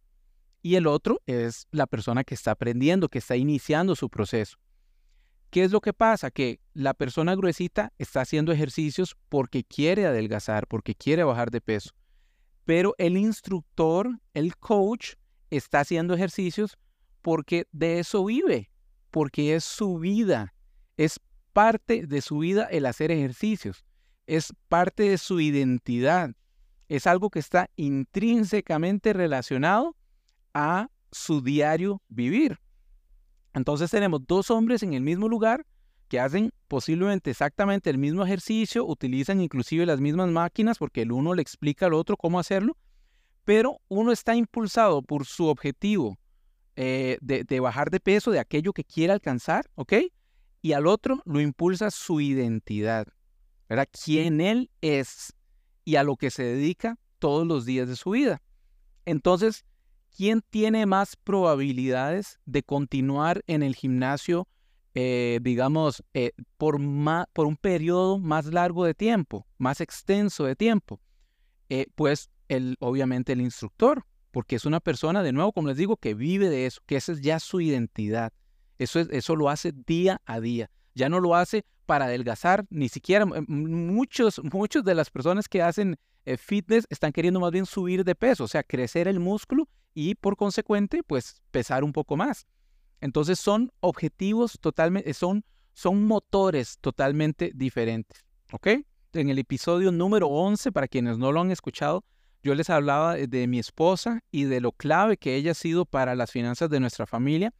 y 0.63 0.73
el 0.77 0.87
otro 0.87 1.21
es 1.27 1.67
la 1.69 1.85
persona 1.85 2.23
que 2.23 2.33
está 2.33 2.49
aprendiendo, 2.49 3.07
que 3.07 3.19
está 3.19 3.35
iniciando 3.35 3.95
su 3.95 4.09
proceso. 4.09 4.57
¿Qué 5.51 5.63
es 5.63 5.71
lo 5.71 5.79
que 5.79 5.93
pasa? 5.93 6.31
Que 6.31 6.59
la 6.73 6.95
persona 6.95 7.35
gruesita 7.35 7.93
está 7.99 8.21
haciendo 8.21 8.51
ejercicios 8.51 9.15
porque 9.29 9.63
quiere 9.63 10.07
adelgazar, 10.07 10.65
porque 10.65 10.95
quiere 10.95 11.23
bajar 11.23 11.51
de 11.51 11.61
peso. 11.61 11.91
Pero 12.67 12.95
el 12.97 13.15
instructor, 13.15 14.19
el 14.33 14.57
coach, 14.57 15.13
está 15.49 15.79
haciendo 15.79 16.15
ejercicios 16.15 16.77
porque 17.21 17.65
de 17.71 17.99
eso 17.99 18.25
vive, 18.25 18.69
porque 19.09 19.55
es 19.55 19.63
su 19.63 19.99
vida, 19.99 20.53
es 20.97 21.17
parte 21.53 22.05
de 22.05 22.19
su 22.19 22.39
vida 22.39 22.65
el 22.65 22.85
hacer 22.85 23.09
ejercicios, 23.09 23.85
es 24.25 24.53
parte 24.67 25.03
de 25.03 25.17
su 25.17 25.39
identidad, 25.39 26.31
es 26.89 27.07
algo 27.07 27.29
que 27.29 27.39
está 27.39 27.69
intrínsecamente 27.77 29.13
relacionado 29.13 29.95
a 30.53 30.89
su 31.13 31.41
diario 31.41 32.01
vivir. 32.09 32.59
Entonces 33.53 33.91
tenemos 33.91 34.27
dos 34.27 34.51
hombres 34.51 34.83
en 34.83 34.91
el 34.91 35.03
mismo 35.03 35.29
lugar 35.29 35.65
que 36.07 36.19
hacen 36.19 36.51
posiblemente 36.67 37.31
exactamente 37.31 37.89
el 37.89 37.97
mismo 37.97 38.23
ejercicio, 38.23 38.85
utilizan 38.85 39.41
inclusive 39.41 39.85
las 39.85 39.99
mismas 39.99 40.29
máquinas 40.29 40.77
porque 40.77 41.01
el 41.01 41.11
uno 41.11 41.33
le 41.33 41.41
explica 41.41 41.85
al 41.85 41.93
otro 41.93 42.17
cómo 42.17 42.39
hacerlo, 42.39 42.77
pero 43.43 43.79
uno 43.87 44.11
está 44.11 44.35
impulsado 44.35 45.01
por 45.01 45.25
su 45.25 45.47
objetivo 45.47 46.17
eh, 46.75 47.17
de, 47.21 47.59
bajar 47.59 47.89
de 47.89 47.99
peso, 47.99 48.31
de 48.31 48.39
aquello 48.39 48.73
que 48.73 48.83
quiere 48.83 49.13
alcanzar, 49.13 49.65
¿ok? 49.75 49.93
Y 50.61 50.73
al 50.73 50.85
otro 50.85 51.21
lo 51.25 51.41
impulsa 51.41 51.89
su 51.89 52.21
identidad, 52.21 53.07
¿verdad? 53.67 53.87
Quién 53.91 54.41
él 54.41 54.69
es 54.81 55.33
y 55.85 55.95
a 55.95 56.03
lo 56.03 56.17
que 56.17 56.29
se 56.29 56.43
dedica 56.43 56.97
todos 57.19 57.47
los 57.47 57.65
días 57.65 57.87
de 57.87 57.95
su 57.95 58.11
vida. 58.11 58.41
Entonces, 59.05 59.65
¿quién 60.15 60.41
tiene 60.49 60.85
más 60.85 61.15
probabilidades 61.15 62.39
de 62.45 62.61
continuar 62.61 63.43
en 63.47 63.63
el 63.63 63.75
gimnasio, 63.75 64.47
eh, 64.99 65.37
digamos, 65.43 66.03
eh, 66.15 66.31
por, 66.57 66.79
por 67.31 67.45
un 67.45 67.55
periodo 67.55 68.17
más 68.17 68.47
largo 68.47 68.83
de 68.83 68.95
tiempo, 68.95 69.45
más 69.59 69.79
extenso 69.79 70.45
de 70.45 70.55
tiempo? 70.55 70.99
Eh, 71.69 71.85
pues 71.93 72.31
el, 72.47 72.77
obviamente 72.79 73.33
el 73.33 73.41
instructor, 73.41 74.07
porque 74.31 74.55
es 74.55 74.65
una 74.65 74.79
persona, 74.79 75.21
de 75.21 75.33
nuevo, 75.33 75.53
como 75.53 75.67
les 75.67 75.77
digo, 75.77 75.97
que 75.97 76.15
vive 76.15 76.49
de 76.49 76.65
eso, 76.65 76.81
que 76.87 76.95
esa 76.95 77.11
es 77.11 77.21
ya 77.21 77.39
su 77.39 77.61
identidad. 77.61 78.33
Eso, 78.79 78.99
es, 78.99 79.07
eso 79.11 79.35
lo 79.35 79.51
hace 79.51 79.71
día 79.71 80.19
a 80.25 80.39
día. 80.39 80.71
Ya 80.95 81.09
no 81.09 81.19
lo 81.19 81.35
hace 81.35 81.63
para 81.85 82.05
adelgazar, 82.05 82.65
ni 82.71 82.89
siquiera 82.89 83.27
muchos, 83.47 84.41
muchos 84.51 84.83
de 84.83 84.95
las 84.95 85.11
personas 85.11 85.47
que 85.47 85.61
hacen 85.61 85.99
fitness 86.39 86.87
están 86.89 87.11
queriendo 87.11 87.39
más 87.39 87.51
bien 87.51 87.67
subir 87.67 88.03
de 88.03 88.15
peso, 88.15 88.45
o 88.45 88.47
sea, 88.47 88.63
crecer 88.63 89.07
el 89.07 89.19
músculo 89.19 89.69
y 89.93 90.15
por 90.15 90.35
consecuente, 90.35 91.03
pues 91.03 91.43
pesar 91.51 91.83
un 91.83 91.93
poco 91.93 92.17
más. 92.17 92.47
Entonces 93.01 93.39
son 93.39 93.71
objetivos 93.79 94.59
totalmente, 94.59 95.13
son, 95.13 95.43
son 95.73 96.05
motores 96.05 96.77
totalmente 96.79 97.51
diferentes. 97.53 98.25
¿Ok? 98.51 98.67
En 99.13 99.29
el 99.29 99.39
episodio 99.39 99.91
número 99.91 100.27
11, 100.27 100.71
para 100.71 100.87
quienes 100.87 101.17
no 101.17 101.31
lo 101.31 101.41
han 101.41 101.51
escuchado, 101.51 102.03
yo 102.43 102.55
les 102.55 102.69
hablaba 102.69 103.15
de 103.15 103.47
mi 103.47 103.59
esposa 103.59 104.21
y 104.31 104.43
de 104.45 104.61
lo 104.61 104.71
clave 104.71 105.17
que 105.17 105.35
ella 105.35 105.51
ha 105.51 105.55
sido 105.55 105.85
para 105.85 106.15
las 106.15 106.31
finanzas 106.31 106.69
de 106.69 106.79
nuestra 106.79 107.05
familia. 107.05 107.53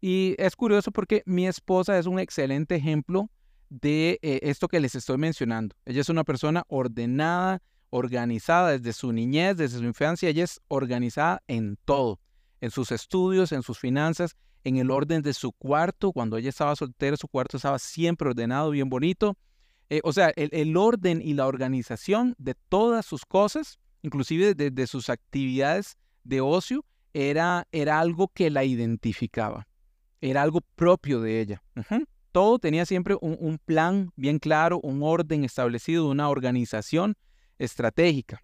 Y 0.00 0.34
es 0.38 0.56
curioso 0.56 0.92
porque 0.92 1.22
mi 1.26 1.46
esposa 1.46 1.98
es 1.98 2.06
un 2.06 2.18
excelente 2.18 2.74
ejemplo 2.76 3.28
de 3.68 4.18
eh, 4.22 4.40
esto 4.42 4.68
que 4.68 4.80
les 4.80 4.94
estoy 4.94 5.18
mencionando. 5.18 5.76
Ella 5.84 6.00
es 6.00 6.08
una 6.08 6.24
persona 6.24 6.64
ordenada, 6.68 7.62
organizada 7.90 8.70
desde 8.70 8.92
su 8.92 9.12
niñez, 9.12 9.56
desde 9.56 9.78
su 9.78 9.84
infancia, 9.84 10.28
ella 10.28 10.44
es 10.44 10.60
organizada 10.68 11.42
en 11.48 11.76
todo, 11.84 12.20
en 12.60 12.70
sus 12.70 12.92
estudios, 12.92 13.52
en 13.52 13.62
sus 13.62 13.78
finanzas, 13.78 14.36
en 14.64 14.76
el 14.76 14.90
orden 14.90 15.22
de 15.22 15.34
su 15.34 15.52
cuarto. 15.52 16.12
Cuando 16.12 16.36
ella 16.36 16.48
estaba 16.48 16.76
soltera, 16.76 17.16
su 17.16 17.28
cuarto 17.28 17.56
estaba 17.56 17.78
siempre 17.78 18.28
ordenado, 18.28 18.70
bien 18.70 18.88
bonito. 18.88 19.36
Eh, 19.88 20.00
o 20.04 20.12
sea, 20.12 20.32
el, 20.36 20.76
orden 20.76 21.20
y 21.22 21.34
la 21.34 21.46
organización 21.46 22.34
de 22.38 22.54
todas 22.68 23.04
sus 23.06 23.24
cosas 23.24 23.80
inclusive 24.02 24.54
de, 24.54 24.86
sus 24.86 25.08
actividades 25.08 25.96
de 26.24 26.40
ocio, 26.40 26.84
era, 27.12 27.66
era 27.72 27.98
algo 28.00 28.28
que 28.28 28.50
la 28.50 28.64
identificaba, 28.64 29.66
era 30.20 30.42
algo 30.42 30.60
propio 30.76 31.20
de 31.20 31.40
ella. 31.40 31.62
Todo 32.32 32.58
tenía 32.58 32.86
siempre 32.86 33.16
un, 33.20 33.58
plan 33.64 34.12
bien 34.16 34.38
claro, 34.38 34.80
un 34.82 35.02
orden 35.02 35.44
establecido, 35.44 36.08
una 36.08 36.28
organización 36.28 37.16
estratégica. 37.58 38.40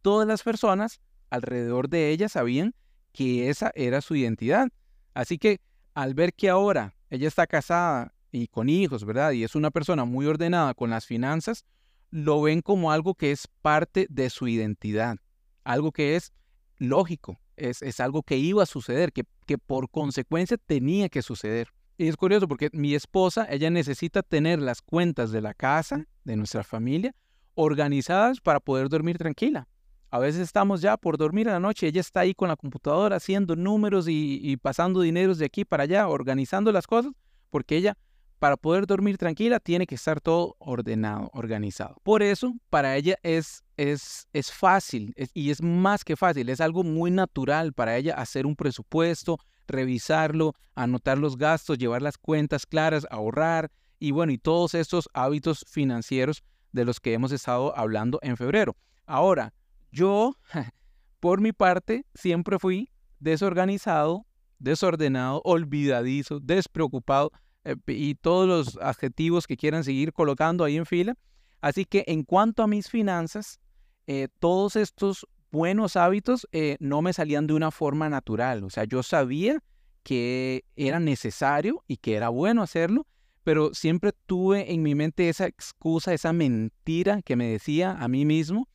Todas 0.00 0.26
las 0.26 0.42
personas 0.42 1.00
alrededor 1.28 1.88
de 1.88 2.10
ella 2.10 2.28
sabían 2.28 2.74
que 3.12 3.50
esa 3.50 3.72
era 3.74 4.00
su 4.00 4.14
identidad. 4.14 4.68
Así 5.16 5.38
que 5.38 5.62
al 5.94 6.12
ver 6.12 6.34
que 6.34 6.50
ahora 6.50 6.94
ella 7.08 7.26
está 7.26 7.46
casada 7.46 8.12
y 8.30 8.48
con 8.48 8.68
hijos, 8.68 9.06
¿verdad? 9.06 9.32
Y 9.32 9.44
es 9.44 9.54
una 9.54 9.70
persona 9.70 10.04
muy 10.04 10.26
ordenada 10.26 10.74
con 10.74 10.90
las 10.90 11.06
finanzas, 11.06 11.64
lo 12.10 12.42
ven 12.42 12.60
como 12.60 12.92
algo 12.92 13.14
que 13.14 13.32
es 13.32 13.48
parte 13.62 14.06
de 14.10 14.28
su 14.28 14.46
identidad, 14.46 15.16
algo 15.64 15.90
que 15.90 16.16
es 16.16 16.34
lógico, 16.76 17.40
es, 17.56 17.80
es 17.80 17.98
algo 18.00 18.22
que 18.22 18.36
iba 18.36 18.62
a 18.62 18.66
suceder, 18.66 19.10
que, 19.10 19.24
que 19.46 19.56
por 19.56 19.88
consecuencia 19.90 20.58
tenía 20.58 21.08
que 21.08 21.22
suceder. 21.22 21.68
Y 21.96 22.08
es 22.08 22.16
curioso 22.18 22.46
porque 22.46 22.68
mi 22.74 22.94
esposa, 22.94 23.46
ella 23.48 23.70
necesita 23.70 24.22
tener 24.22 24.58
las 24.60 24.82
cuentas 24.82 25.30
de 25.32 25.40
la 25.40 25.54
casa, 25.54 26.04
de 26.24 26.36
nuestra 26.36 26.62
familia, 26.62 27.14
organizadas 27.54 28.42
para 28.42 28.60
poder 28.60 28.90
dormir 28.90 29.16
tranquila. 29.16 29.66
A 30.10 30.18
veces 30.18 30.40
estamos 30.42 30.80
ya 30.80 30.96
por 30.96 31.18
dormir 31.18 31.48
a 31.48 31.52
la 31.52 31.60
noche, 31.60 31.86
ella 31.86 32.00
está 32.00 32.20
ahí 32.20 32.34
con 32.34 32.48
la 32.48 32.56
computadora 32.56 33.16
haciendo 33.16 33.56
números 33.56 34.08
y, 34.08 34.40
y 34.42 34.56
pasando 34.56 35.00
dineros 35.00 35.38
de 35.38 35.46
aquí 35.46 35.64
para 35.64 35.82
allá, 35.82 36.08
organizando 36.08 36.70
las 36.72 36.86
cosas, 36.86 37.12
porque 37.50 37.76
ella 37.76 37.96
para 38.38 38.56
poder 38.56 38.86
dormir 38.86 39.16
tranquila 39.16 39.60
tiene 39.60 39.86
que 39.86 39.94
estar 39.94 40.20
todo 40.20 40.56
ordenado, 40.58 41.30
organizado. 41.32 41.96
Por 42.02 42.22
eso, 42.22 42.54
para 42.70 42.96
ella 42.96 43.16
es, 43.22 43.64
es, 43.76 44.28
es 44.32 44.52
fácil 44.52 45.14
y 45.32 45.50
es 45.50 45.62
más 45.62 46.04
que 46.04 46.16
fácil, 46.16 46.48
es 46.48 46.60
algo 46.60 46.82
muy 46.82 47.10
natural 47.10 47.72
para 47.72 47.96
ella 47.96 48.14
hacer 48.14 48.46
un 48.46 48.56
presupuesto, 48.56 49.38
revisarlo, 49.66 50.54
anotar 50.74 51.18
los 51.18 51.36
gastos, 51.36 51.78
llevar 51.78 52.02
las 52.02 52.18
cuentas 52.18 52.66
claras, 52.66 53.06
ahorrar 53.10 53.70
y 53.98 54.10
bueno, 54.10 54.32
y 54.32 54.38
todos 54.38 54.74
estos 54.74 55.08
hábitos 55.14 55.64
financieros 55.68 56.42
de 56.72 56.84
los 56.84 57.00
que 57.00 57.14
hemos 57.14 57.32
estado 57.32 57.76
hablando 57.76 58.18
en 58.22 58.36
febrero. 58.36 58.76
Ahora, 59.06 59.54
yo, 59.96 60.36
por 61.20 61.40
mi 61.40 61.52
parte, 61.52 62.04
siempre 62.14 62.58
fui 62.58 62.90
desorganizado, 63.18 64.26
desordenado, 64.58 65.40
olvidadizo, 65.44 66.38
despreocupado 66.38 67.32
eh, 67.64 67.76
y 67.86 68.14
todos 68.14 68.46
los 68.46 68.78
adjetivos 68.82 69.46
que 69.46 69.56
quieran 69.56 69.82
seguir 69.84 70.12
colocando 70.12 70.64
ahí 70.64 70.76
en 70.76 70.86
fila. 70.86 71.16
Así 71.62 71.84
que 71.86 72.04
en 72.06 72.22
cuanto 72.22 72.62
a 72.62 72.66
mis 72.66 72.88
finanzas, 72.90 73.58
eh, 74.06 74.28
todos 74.38 74.76
estos 74.76 75.26
buenos 75.50 75.96
hábitos 75.96 76.46
eh, 76.52 76.76
no 76.78 77.00
me 77.00 77.14
salían 77.14 77.46
de 77.46 77.54
una 77.54 77.70
forma 77.70 78.08
natural. 78.10 78.62
O 78.64 78.70
sea, 78.70 78.84
yo 78.84 79.02
sabía 79.02 79.62
que 80.02 80.64
era 80.76 81.00
necesario 81.00 81.82
y 81.88 81.96
que 81.96 82.14
era 82.14 82.28
bueno 82.28 82.62
hacerlo, 82.62 83.06
pero 83.42 83.72
siempre 83.72 84.12
tuve 84.26 84.72
en 84.72 84.82
mi 84.82 84.94
mente 84.94 85.28
esa 85.28 85.46
excusa, 85.46 86.12
esa 86.12 86.32
mentira 86.32 87.22
que 87.22 87.34
me 87.34 87.48
decía 87.48 87.92
a 87.92 88.06
mí 88.08 88.24
mismo, 88.24 88.68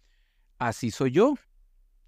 así 0.62 0.92
soy 0.92 1.12
yo. 1.12 1.32
O 1.32 1.38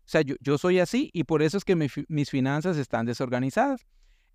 sea, 0.06 0.22
yo, 0.22 0.58
soy 0.58 0.80
así 0.80 1.10
y 1.14 1.24
por 1.24 1.42
eso 1.42 1.58
es 1.58 1.66
que 1.66 1.76
mis 1.76 2.30
finanzas 2.30 2.78
están 2.78 3.06
desorganizadas. 3.06 3.86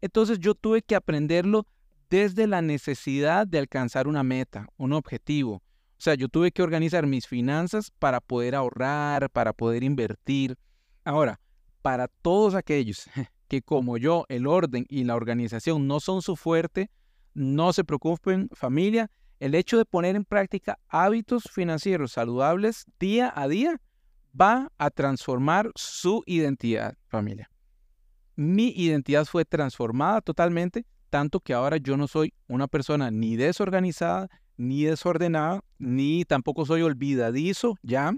Entonces 0.00 0.38
yo 0.38 0.54
tuve 0.54 0.82
que 0.82 0.94
aprenderlo 0.94 1.66
desde 2.10 2.46
la 2.46 2.62
necesidad 2.62 3.46
de 3.46 3.58
alcanzar 3.58 4.08
una 4.08 4.22
meta, 4.22 4.66
un 4.76 4.92
objetivo. 4.92 5.56
O 5.56 6.00
sea, 6.00 6.14
yo 6.14 6.28
tuve 6.28 6.52
que 6.52 6.62
organizar 6.62 7.06
mis 7.06 7.26
finanzas 7.26 7.90
para 7.99 8.21
poder 8.21 8.54
ahorrar, 8.54 9.30
para 9.30 9.52
poder 9.52 9.84
invertir. 9.84 10.56
Ahora, 11.04 11.38
para 11.82 12.08
todos 12.08 12.54
aquellos 12.54 13.08
que 13.49 13.62
como 13.62 13.99
yo 13.99 14.25
el 14.28 14.47
orden 14.47 14.86
y 14.88 15.04
la 15.04 15.16
organización 15.16 15.86
no 15.86 16.00
son 16.00 16.23
su 16.23 16.34
fuerte, 16.34 16.90
no 17.34 17.73
se 17.73 17.84
preocupen 17.84 18.49
familia, 18.52 19.10
el 19.38 19.54
hecho 19.54 19.76
de 19.76 19.84
poner 19.84 20.16
en 20.16 20.25
práctica 20.25 20.78
hábitos 20.88 21.45
financieros 21.52 22.12
saludables 22.12 22.84
día 22.99 23.32
a 23.36 23.47
día 23.49 23.80
va 24.38 24.71
a 24.78 24.91
transformar 24.91 25.71
su 25.75 26.23
identidad 26.26 26.97
familia. 27.06 27.50
Mi 28.36 28.73
identidad 28.76 29.25
fue 29.25 29.45
transformada 29.45 30.21
totalmente 30.21 30.86
tanto 31.10 31.41
que 31.41 31.54
ahora 31.54 31.78
yo 31.78 31.97
no 31.97 32.06
soy 32.06 32.32
una 32.47 32.69
persona 32.69 33.10
ni 33.10 33.36
desorganizada, 33.36 34.28
ni 34.56 34.84
desordenada, 34.84 35.62
ni 35.78 36.25
tampoco 36.25 36.67
soy 36.67 36.82
olvidadizo, 36.82 37.76
ya, 37.82 38.14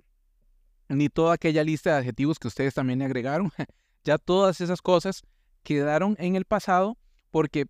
ni 0.89 1.09
toda 1.09 1.35
aquella 1.35 1.63
lista 1.63 1.93
de 1.93 1.99
adjetivos 1.99 2.39
que 2.39 2.49
ustedes 2.49 2.75
también 2.75 2.99
le 2.99 3.05
agregaron. 3.05 3.51
ya 4.05 4.19
todas 4.19 4.61
esas 4.61 4.83
cosas 4.83 5.23
quedaron 5.63 6.17
en 6.19 6.37
el 6.37 6.45
pasado 6.45 6.97
porque 7.31 7.67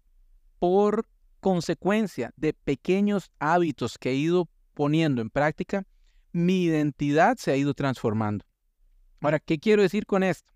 por 0.58 1.06
consecuencia 1.40 2.32
de 2.36 2.52
pequeños 2.52 3.30
hábitos 3.38 3.98
que 3.98 4.10
he 4.10 4.14
ido 4.14 4.48
poniendo 4.74 5.20
en 5.20 5.30
práctica, 5.30 5.84
mi 6.32 6.64
identidad 6.64 7.36
se 7.36 7.52
ha 7.52 7.56
ido 7.56 7.74
transformando. 7.74 8.44
Ahora, 9.20 9.38
¿qué 9.38 9.58
quiero 9.58 9.82
decir 9.82 10.06
con 10.06 10.22
esto? 10.22 10.52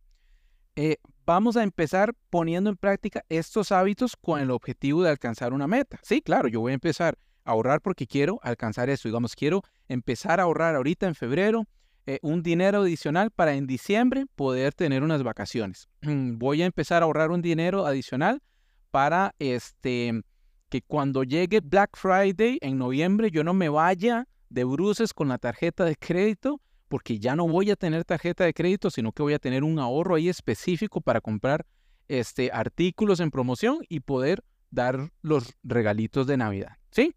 Eh, 0.76 0.96
vamos 1.26 1.56
a 1.56 1.62
empezar 1.62 2.14
poniendo 2.30 2.70
en 2.70 2.76
práctica 2.76 3.24
estos 3.28 3.72
hábitos 3.72 4.16
con 4.16 4.40
el 4.40 4.50
objetivo 4.50 5.02
de 5.02 5.10
alcanzar 5.10 5.52
una 5.52 5.66
meta. 5.66 5.98
Sí, 6.02 6.20
claro, 6.20 6.48
yo 6.48 6.60
voy 6.60 6.72
a 6.72 6.74
empezar 6.74 7.18
a 7.44 7.52
ahorrar 7.52 7.80
porque 7.80 8.06
quiero 8.06 8.40
alcanzar 8.42 8.90
eso. 8.90 9.08
Digamos, 9.08 9.36
quiero 9.36 9.62
empezar 9.88 10.40
a 10.40 10.44
ahorrar 10.44 10.74
ahorita 10.74 11.06
en 11.06 11.14
febrero 11.14 11.66
eh, 12.06 12.18
un 12.22 12.42
dinero 12.42 12.82
adicional 12.82 13.30
para 13.30 13.54
en 13.54 13.66
diciembre 13.66 14.26
poder 14.34 14.74
tener 14.74 15.02
unas 15.02 15.22
vacaciones. 15.22 15.88
Voy 16.02 16.62
a 16.62 16.66
empezar 16.66 17.02
a 17.02 17.06
ahorrar 17.06 17.30
un 17.30 17.40
dinero 17.40 17.86
adicional 17.86 18.42
para 18.90 19.34
este 19.38 20.22
que 20.68 20.82
cuando 20.82 21.24
llegue 21.24 21.60
Black 21.60 21.96
Friday 21.96 22.58
en 22.60 22.78
noviembre 22.78 23.30
yo 23.30 23.44
no 23.44 23.54
me 23.54 23.68
vaya 23.68 24.26
de 24.54 24.64
bruces 24.64 25.12
con 25.12 25.28
la 25.28 25.38
tarjeta 25.38 25.84
de 25.84 25.96
crédito 25.96 26.60
porque 26.88 27.18
ya 27.18 27.34
no 27.34 27.48
voy 27.48 27.70
a 27.70 27.76
tener 27.76 28.04
tarjeta 28.04 28.44
de 28.44 28.54
crédito, 28.54 28.88
sino 28.88 29.10
que 29.12 29.22
voy 29.22 29.34
a 29.34 29.38
tener 29.40 29.64
un 29.64 29.80
ahorro 29.80 30.14
ahí 30.14 30.28
específico 30.28 31.00
para 31.00 31.20
comprar 31.20 31.66
este, 32.06 32.50
artículos 32.52 33.18
en 33.18 33.32
promoción 33.32 33.78
y 33.88 34.00
poder 34.00 34.44
dar 34.70 35.10
los 35.20 35.54
regalitos 35.64 36.28
de 36.28 36.36
Navidad. 36.36 36.76
¿Sí? 36.90 37.16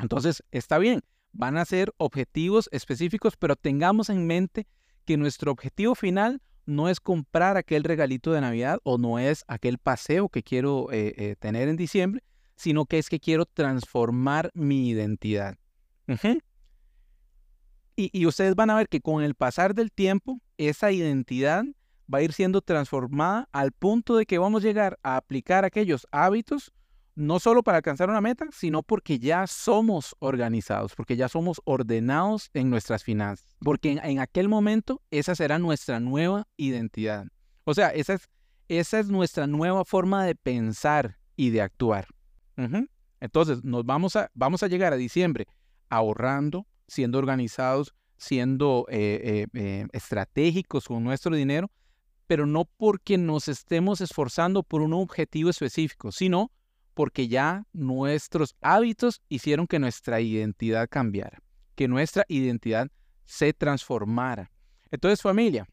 Entonces, 0.00 0.42
está 0.50 0.78
bien, 0.78 1.02
van 1.32 1.56
a 1.58 1.64
ser 1.64 1.92
objetivos 1.96 2.68
específicos, 2.72 3.36
pero 3.36 3.54
tengamos 3.54 4.10
en 4.10 4.26
mente 4.26 4.66
que 5.04 5.16
nuestro 5.16 5.52
objetivo 5.52 5.94
final 5.94 6.42
no 6.66 6.88
es 6.88 6.98
comprar 6.98 7.56
aquel 7.56 7.84
regalito 7.84 8.32
de 8.32 8.40
Navidad 8.40 8.80
o 8.82 8.98
no 8.98 9.20
es 9.20 9.44
aquel 9.46 9.78
paseo 9.78 10.28
que 10.28 10.42
quiero 10.42 10.90
eh, 10.90 11.14
eh, 11.16 11.36
tener 11.38 11.68
en 11.68 11.76
diciembre, 11.76 12.22
sino 12.56 12.84
que 12.84 12.98
es 12.98 13.08
que 13.08 13.20
quiero 13.20 13.46
transformar 13.46 14.50
mi 14.54 14.88
identidad. 14.88 15.56
Y, 18.00 18.26
ustedes 18.26 18.54
van 18.54 18.70
a 18.70 18.76
ver 18.76 18.88
que 18.88 19.00
con 19.00 19.24
el 19.24 19.34
pasar 19.34 19.74
del 19.74 19.90
tiempo, 19.90 20.40
esa 20.56 20.92
identidad 20.92 21.64
va 22.12 22.18
a 22.18 22.22
ir 22.22 22.32
siendo 22.32 22.62
transformada 22.62 23.48
al 23.50 23.72
punto 23.72 24.16
de 24.16 24.24
que 24.24 24.38
vamos 24.38 24.62
a 24.62 24.66
llegar 24.68 25.00
a 25.02 25.16
aplicar 25.16 25.64
aquellos 25.64 26.06
hábitos, 26.12 26.72
no 27.16 27.40
solo 27.40 27.64
para 27.64 27.78
alcanzar 27.78 28.08
una 28.08 28.20
meta, 28.20 28.46
sino 28.52 28.84
porque 28.84 29.18
ya 29.18 29.48
somos 29.48 30.14
organizados, 30.20 30.94
porque 30.94 31.16
ya 31.16 31.28
somos 31.28 31.60
ordenados 31.64 32.50
en 32.54 32.70
nuestras 32.70 33.02
finanzas, 33.02 33.56
porque 33.58 33.98
en, 34.00 34.20
aquel 34.20 34.48
momento 34.48 35.02
esa 35.10 35.34
será 35.34 35.58
nuestra 35.58 35.98
nueva 35.98 36.46
identidad. 36.56 37.26
O 37.64 37.74
sea, 37.74 37.88
esa 37.88 38.14
es, 38.14 38.28
esa 38.68 39.00
es 39.00 39.08
nuestra 39.08 39.48
nueva 39.48 39.84
forma 39.84 40.24
de 40.24 40.36
pensar 40.36 41.18
y 41.34 41.50
de 41.50 41.62
actuar. 41.62 42.06
Entonces, 43.18 43.64
nos 43.64 43.84
vamos 43.84 44.14
a, 44.14 44.30
vamos 44.34 44.62
a 44.62 44.68
llegar 44.68 44.92
a 44.92 44.96
diciembre 44.96 45.48
ahorrando, 45.88 46.64
siendo 46.88 47.18
organizados, 47.18 47.94
siendo 48.16 48.86
eh, 48.90 49.20
eh, 49.22 49.46
eh, 49.54 49.86
estratégicos 49.92 50.86
con 50.86 51.04
nuestro 51.04 51.36
dinero, 51.36 51.70
pero 52.26 52.46
no 52.46 52.64
porque 52.64 53.16
nos 53.16 53.48
estemos 53.48 54.00
esforzando 54.00 54.62
por 54.62 54.82
un 54.82 54.92
objetivo 54.92 55.50
específico, 55.50 56.10
sino 56.10 56.50
porque 56.94 57.28
ya 57.28 57.64
nuestros 57.72 58.56
hábitos 58.60 59.22
hicieron 59.28 59.66
que 59.66 59.78
nuestra 59.78 60.20
identidad 60.20 60.88
cambiara, 60.90 61.40
que 61.76 61.86
nuestra 61.86 62.24
identidad 62.28 62.90
se 63.24 63.52
transformara. 63.52 64.50
Entonces, 64.90 65.22
familia, 65.22 65.68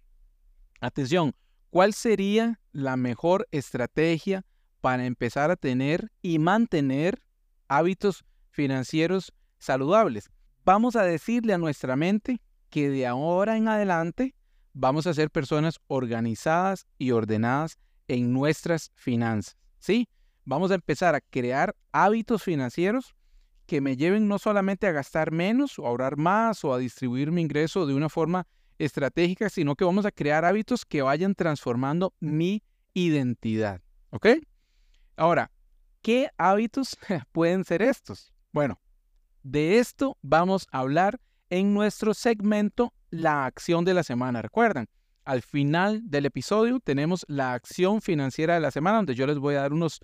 atención, 0.81 1.33
¿cuál 1.71 1.93
sería 1.93 2.59
la 2.71 2.95
mejor 2.95 3.47
estrategia 3.51 4.45
para 4.81 5.05
empezar 5.05 5.49
a 5.49 5.55
tener 5.55 6.11
y 6.21 6.37
mantener 6.37 7.23
hábitos 7.67 8.23
financieros 8.51 9.33
saludables? 9.57 10.29
Vamos 10.65 10.95
a 10.95 11.03
decirle 11.03 11.53
a 11.53 11.57
nuestra 11.57 11.95
mente 11.95 12.41
que 12.69 12.89
de 12.89 13.07
ahora 13.07 13.55
en 13.55 13.67
adelante 13.67 14.35
vamos 14.73 15.07
a 15.07 15.13
ser 15.13 15.29
personas 15.29 15.79
organizadas 15.87 16.87
y 16.97 17.11
ordenadas 17.11 17.77
en 18.07 18.33
nuestras 18.33 18.91
finanzas. 18.95 19.55
¿Sí? 19.79 20.09
Vamos 20.43 20.71
a 20.71 20.75
empezar 20.75 21.15
a 21.15 21.21
crear 21.21 21.75
hábitos 21.91 22.43
financieros 22.43 23.15
que 23.65 23.81
me 23.81 23.95
lleven 23.95 24.27
no 24.27 24.37
solamente 24.37 24.87
a 24.87 24.91
gastar 24.91 25.31
menos 25.31 25.79
o 25.79 25.85
a 25.85 25.89
ahorrar 25.89 26.17
más 26.17 26.63
o 26.65 26.73
a 26.73 26.77
distribuir 26.77 27.31
mi 27.31 27.41
ingreso 27.41 27.85
de 27.85 27.93
una 27.93 28.09
forma 28.09 28.45
estratégicas, 28.77 29.53
sino 29.53 29.75
que 29.75 29.85
vamos 29.85 30.05
a 30.05 30.11
crear 30.11 30.45
hábitos 30.45 30.85
que 30.85 31.01
vayan 31.01 31.33
transformando 31.35 32.13
mi 32.19 32.63
identidad. 32.93 33.81
¿Ok? 34.09 34.27
Ahora, 35.15 35.51
¿qué 36.01 36.29
hábitos 36.37 36.97
pueden 37.31 37.63
ser 37.63 37.81
estos? 37.81 38.33
Bueno, 38.51 38.79
de 39.45 39.77
esto 39.77 40.17
vamos 40.23 40.67
a 40.71 40.79
hablar 40.79 41.21
en 41.51 41.75
nuestro 41.75 42.15
segmento 42.15 42.93
La 43.11 43.45
acción 43.45 43.85
de 43.85 43.93
la 43.93 44.03
semana. 44.03 44.41
Recuerdan, 44.41 44.87
al 45.23 45.43
final 45.43 46.01
del 46.03 46.25
episodio 46.25 46.79
tenemos 46.79 47.25
la 47.27 47.53
acción 47.53 48.01
financiera 48.01 48.55
de 48.55 48.59
la 48.59 48.71
semana, 48.71 48.97
donde 48.97 49.13
yo 49.13 49.27
les 49.27 49.37
voy 49.37 49.53
a 49.53 49.61
dar 49.61 49.71
unos 49.71 49.99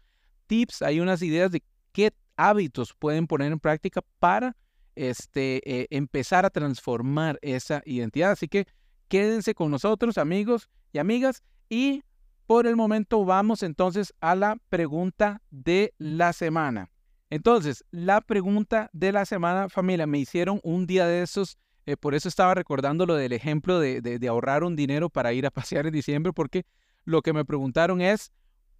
tips, 0.45 0.83
hay 0.83 0.99
unas 0.99 1.23
ideas 1.23 1.51
de 1.51 1.63
qué 1.91 2.13
hábitos 2.37 2.93
pueden 2.93 3.25
poner 3.25 3.51
en 3.51 3.59
práctica 3.59 4.01
para 4.19 4.55
este, 4.95 5.59
eh, 5.65 5.87
empezar 5.89 6.45
a 6.45 6.51
transformar 6.51 7.39
esa 7.41 7.81
identidad. 7.85 8.31
Así 8.31 8.47
que 8.47 8.67
quédense 9.07 9.55
con 9.55 9.71
nosotros, 9.71 10.19
amigos 10.19 10.69
y 10.93 10.99
amigas, 10.99 11.41
y 11.67 12.03
por 12.45 12.67
el 12.67 12.75
momento 12.75 13.25
vamos 13.25 13.63
entonces 13.63 14.13
a 14.21 14.35
la 14.35 14.57
pregunta 14.69 15.41
de 15.49 15.95
la 15.97 16.31
semana. 16.31 16.91
Entonces, 17.31 17.85
la 17.91 18.19
pregunta 18.19 18.89
de 18.91 19.13
la 19.13 19.25
semana, 19.25 19.69
familia, 19.69 20.05
me 20.05 20.19
hicieron 20.19 20.59
un 20.63 20.85
día 20.85 21.07
de 21.07 21.21
esos, 21.21 21.57
eh, 21.85 21.95
por 21.95 22.13
eso 22.13 22.27
estaba 22.27 22.53
recordando 22.53 23.05
lo 23.05 23.15
del 23.15 23.31
ejemplo 23.31 23.79
de, 23.79 24.27
ahorrar 24.27 24.65
un 24.65 24.75
dinero 24.75 25.09
para 25.09 25.31
ir 25.31 25.45
a 25.45 25.49
pasear 25.51 25.87
en 25.87 25.93
diciembre, 25.93 26.33
porque 26.33 26.65
lo 27.05 27.21
que 27.21 27.31
me 27.31 27.45
preguntaron 27.45 28.01
es, 28.01 28.33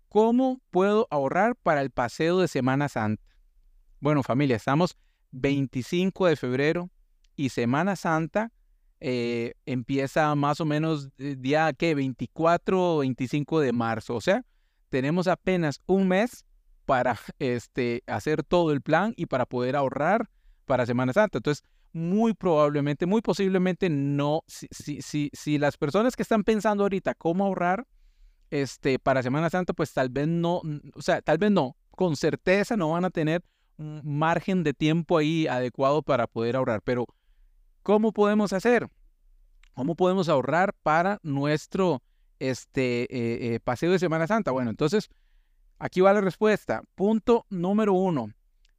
¿cómo 0.09 0.61
puedo 0.69 1.07
ahorrar 1.09 1.55
para 1.55 1.81
el 1.81 1.91
paseo 1.91 2.39
de 2.39 2.49
Semana 2.49 2.89
Santa? 2.89 3.23
Bueno, 4.01 4.21
familia, 4.21 4.57
estamos 4.57 4.97
25 5.31 6.27
de 6.27 6.35
febrero 6.35 6.89
y 7.37 7.49
Semana 7.49 7.95
Santa 7.95 8.51
eh, 8.99 9.53
empieza 9.65 10.35
más 10.35 10.59
o 10.59 10.65
menos 10.65 11.07
día 11.17 11.71
que 11.71 11.95
24 11.95 12.95
o 12.95 12.99
25 12.99 13.61
de 13.61 13.71
marzo. 13.71 14.15
O 14.15 14.21
sea, 14.21 14.43
tenemos 14.89 15.29
apenas 15.29 15.81
un 15.85 16.09
mes 16.09 16.45
para 16.91 17.15
este, 17.39 18.03
hacer 18.05 18.43
todo 18.43 18.73
el 18.73 18.81
plan 18.81 19.13
y 19.15 19.27
para 19.27 19.45
poder 19.45 19.77
ahorrar 19.77 20.29
para 20.65 20.85
Semana 20.85 21.13
Santa. 21.13 21.37
Entonces, 21.37 21.63
muy 21.93 22.33
probablemente, 22.33 23.05
muy 23.05 23.21
posiblemente 23.21 23.89
no, 23.89 24.43
si, 24.45 24.67
si, 25.01 25.29
si, 25.31 25.57
las 25.57 25.77
personas 25.77 26.17
que 26.17 26.23
están 26.23 26.43
pensando 26.43 26.83
ahorita 26.83 27.13
cómo 27.13 27.45
ahorrar 27.45 27.87
este, 28.49 28.99
para 28.99 29.23
Semana 29.23 29.49
Santa, 29.49 29.71
pues 29.71 29.93
tal 29.93 30.09
vez 30.09 30.27
no, 30.27 30.63
o 30.93 31.01
sea, 31.01 31.21
tal 31.21 31.37
vez 31.37 31.49
no, 31.49 31.77
con 31.91 32.17
certeza 32.17 32.75
no 32.75 32.89
van 32.89 33.05
a 33.05 33.09
tener 33.09 33.41
margen 33.77 34.63
de 34.63 34.73
tiempo 34.73 35.17
ahí 35.17 35.47
adecuado 35.47 36.03
para 36.03 36.27
poder 36.27 36.57
ahorrar. 36.57 36.81
Pero, 36.83 37.05
¿cómo 37.83 38.11
podemos 38.11 38.51
hacer? 38.51 38.89
¿Cómo 39.75 39.95
podemos 39.95 40.27
ahorrar 40.27 40.73
para 40.83 41.19
nuestro 41.23 42.03
este, 42.39 43.03
eh, 43.03 43.55
eh, 43.55 43.59
paseo 43.63 43.93
de 43.93 43.99
Semana 43.99 44.27
Santa? 44.27 44.51
Bueno, 44.51 44.71
entonces, 44.71 45.09
aquí 45.81 45.99
va 45.99 46.13
la 46.13 46.21
respuesta. 46.21 46.83
Punto 46.95 47.45
número 47.49 47.93
uno. 47.93 48.31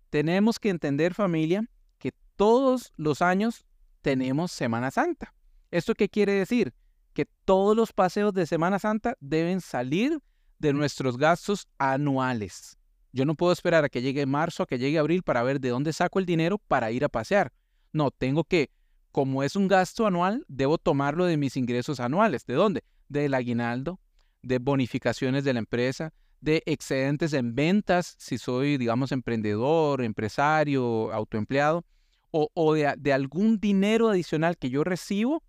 Tenemos 0.09 0.59
que 0.59 0.71
entender, 0.71 1.15
familia, 1.15 1.69
que 1.99 2.13
todos 2.37 2.93
los 2.97 3.21
años 3.21 3.67
tenemos 4.03 4.53
Semana 4.53 4.91
Santa. 4.91 5.35
¿Esto 5.71 5.95
qué 5.95 6.09
quiere 6.09 6.33
decir? 6.33 6.73
Que 7.13 7.27
todos 7.45 7.77
los 7.77 7.93
paseos 7.93 8.33
de 8.33 8.47
Semana 8.47 8.79
Santa 8.79 9.17
deben 9.21 9.61
salir 9.61 10.21
de 10.59 10.73
nuestros 10.73 11.19
gastos 11.19 11.67
anuales. 11.77 12.79
Yo 13.13 13.25
no 13.25 13.35
puedo 13.35 13.53
esperar 13.53 13.85
a 13.85 13.89
que 13.89 14.01
llegue 14.01 14.25
marzo, 14.25 14.63
a 14.63 14.67
que 14.67 14.79
llegue 14.79 14.99
abril 14.99 15.23
para 15.23 15.43
ver 15.43 15.61
de 15.61 15.71
dónde 15.71 15.93
saco 15.93 16.19
el 16.19 16.27
dinero 16.27 16.59
para 16.59 16.93
ir 16.93 17.05
a 17.05 17.09
pasear. 17.09 17.53
No, 17.93 18.11
tengo 18.11 18.45
que, 18.45 18.71
como 19.11 19.43
es 19.43 19.57
un 19.57 19.67
gasto 19.67 20.07
anual, 20.07 20.45
debo 20.49 20.79
tomarlo 20.79 21.27
de 21.27 21.37
mis 21.37 21.57
ingresos 21.57 22.01
anuales. 22.01 22.47
¿De 22.47 22.55
dónde? 22.55 22.85
Del 23.09 23.35
aguinaldo, 23.35 23.99
de 24.43 24.59
bonificaciones 24.59 25.45
de 25.45 25.53
la 25.53 25.59
empresa, 25.59 26.15
de 26.43 26.63
excedentes 26.67 27.33
en 27.33 27.55
ventas, 27.55 28.17
si 28.19 28.37
soy, 28.37 28.77
digamos, 28.77 29.13
emprendedor, 29.13 30.03
empresario, 30.03 31.13
autoempleado, 31.13 31.85
o, 32.33 32.75
de, 32.75 33.13
algún 33.13 33.61
dinero 33.61 34.09
adicional 34.09 34.57
que 34.57 34.71
yo 34.71 34.85
recibo, 34.85 35.43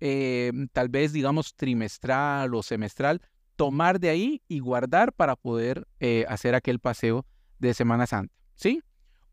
eh, 0.00 0.52
tal 0.72 0.88
vez, 0.88 1.12
digamos, 1.12 1.54
trimestral 1.54 2.54
o 2.54 2.62
semestral, 2.62 3.22
tomar 3.54 3.98
de 3.98 4.10
ahí 4.10 4.42
y 4.48 4.58
guardar 4.58 5.12
para 5.12 5.36
poder 5.36 5.86
eh, 6.00 6.26
hacer 6.28 6.54
aquel 6.54 6.80
paseo 6.80 7.24
de 7.58 7.72
Semana 7.72 8.06
Santa. 8.06 8.34
¿Sí? 8.56 8.82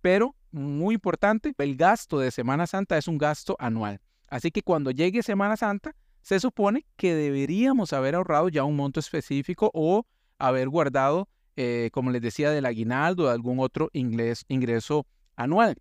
Pero, 0.02 0.36
muy 0.52 0.96
importante, 0.96 1.54
el 1.58 1.76
gasto 1.76 2.20
de 2.20 2.32
Semana 2.32 2.66
Santa 2.68 2.98
es 2.98 3.08
un 3.08 3.18
gasto 3.18 3.58
anual. 3.60 4.00
Así 4.30 4.52
que 4.52 4.62
cuando 4.62 4.92
llegue 4.92 5.22
Semana 5.24 5.58
Santa, 5.58 5.96
se 6.22 6.40
supone 6.40 6.86
que 6.96 7.14
deberíamos 7.16 7.92
haber 7.92 8.16
ahorrado 8.16 8.48
ya 8.48 8.64
un 8.64 8.78
monto 8.78 9.00
específico 9.00 9.70
o 9.74 10.06
haber 10.40 10.70
guardado, 10.70 11.30
eh, 11.56 11.90
como 11.94 12.12
les 12.12 12.22
decía, 12.22 12.52
del 12.52 12.66
aguinaldo 12.66 13.24
o 13.24 13.28
de 13.28 13.34
algún 13.34 13.60
otro 13.60 13.90
ingreso 13.94 15.06
anual. 15.36 15.76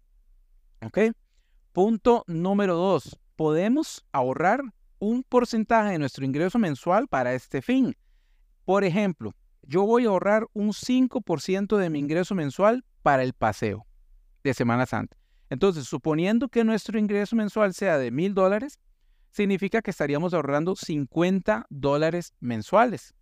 ¿Ok? 0.84 0.98
Punto 1.72 2.24
número 2.26 2.76
dos. 2.76 3.18
Podemos 3.36 4.04
ahorrar 4.12 4.62
un 4.98 5.22
porcentaje 5.24 5.92
de 5.92 5.98
nuestro 5.98 6.24
ingreso 6.24 6.58
mensual 6.58 7.08
para 7.08 7.34
este 7.34 7.62
fin. 7.62 7.96
Por 8.64 8.84
ejemplo, 8.84 9.34
yo 9.62 9.84
voy 9.84 10.06
a 10.06 10.08
ahorrar 10.08 10.46
un 10.52 10.72
5% 10.72 11.76
de 11.76 11.90
mi 11.90 11.98
ingreso 11.98 12.34
mensual 12.34 12.84
para 13.02 13.22
el 13.22 13.32
paseo 13.32 13.86
de 14.44 14.54
Semana 14.54 14.86
Santa. 14.86 15.16
Entonces, 15.50 15.86
suponiendo 15.86 16.48
que 16.48 16.64
nuestro 16.64 16.98
ingreso 16.98 17.36
mensual 17.36 17.74
sea 17.74 17.98
de 17.98 18.10
mil 18.10 18.34
dólares, 18.34 18.78
significa 19.30 19.82
que 19.82 19.90
estaríamos 19.90 20.34
ahorrando 20.34 20.76
50 20.76 21.66
dólares 21.68 22.34
mensuales. 22.40 23.14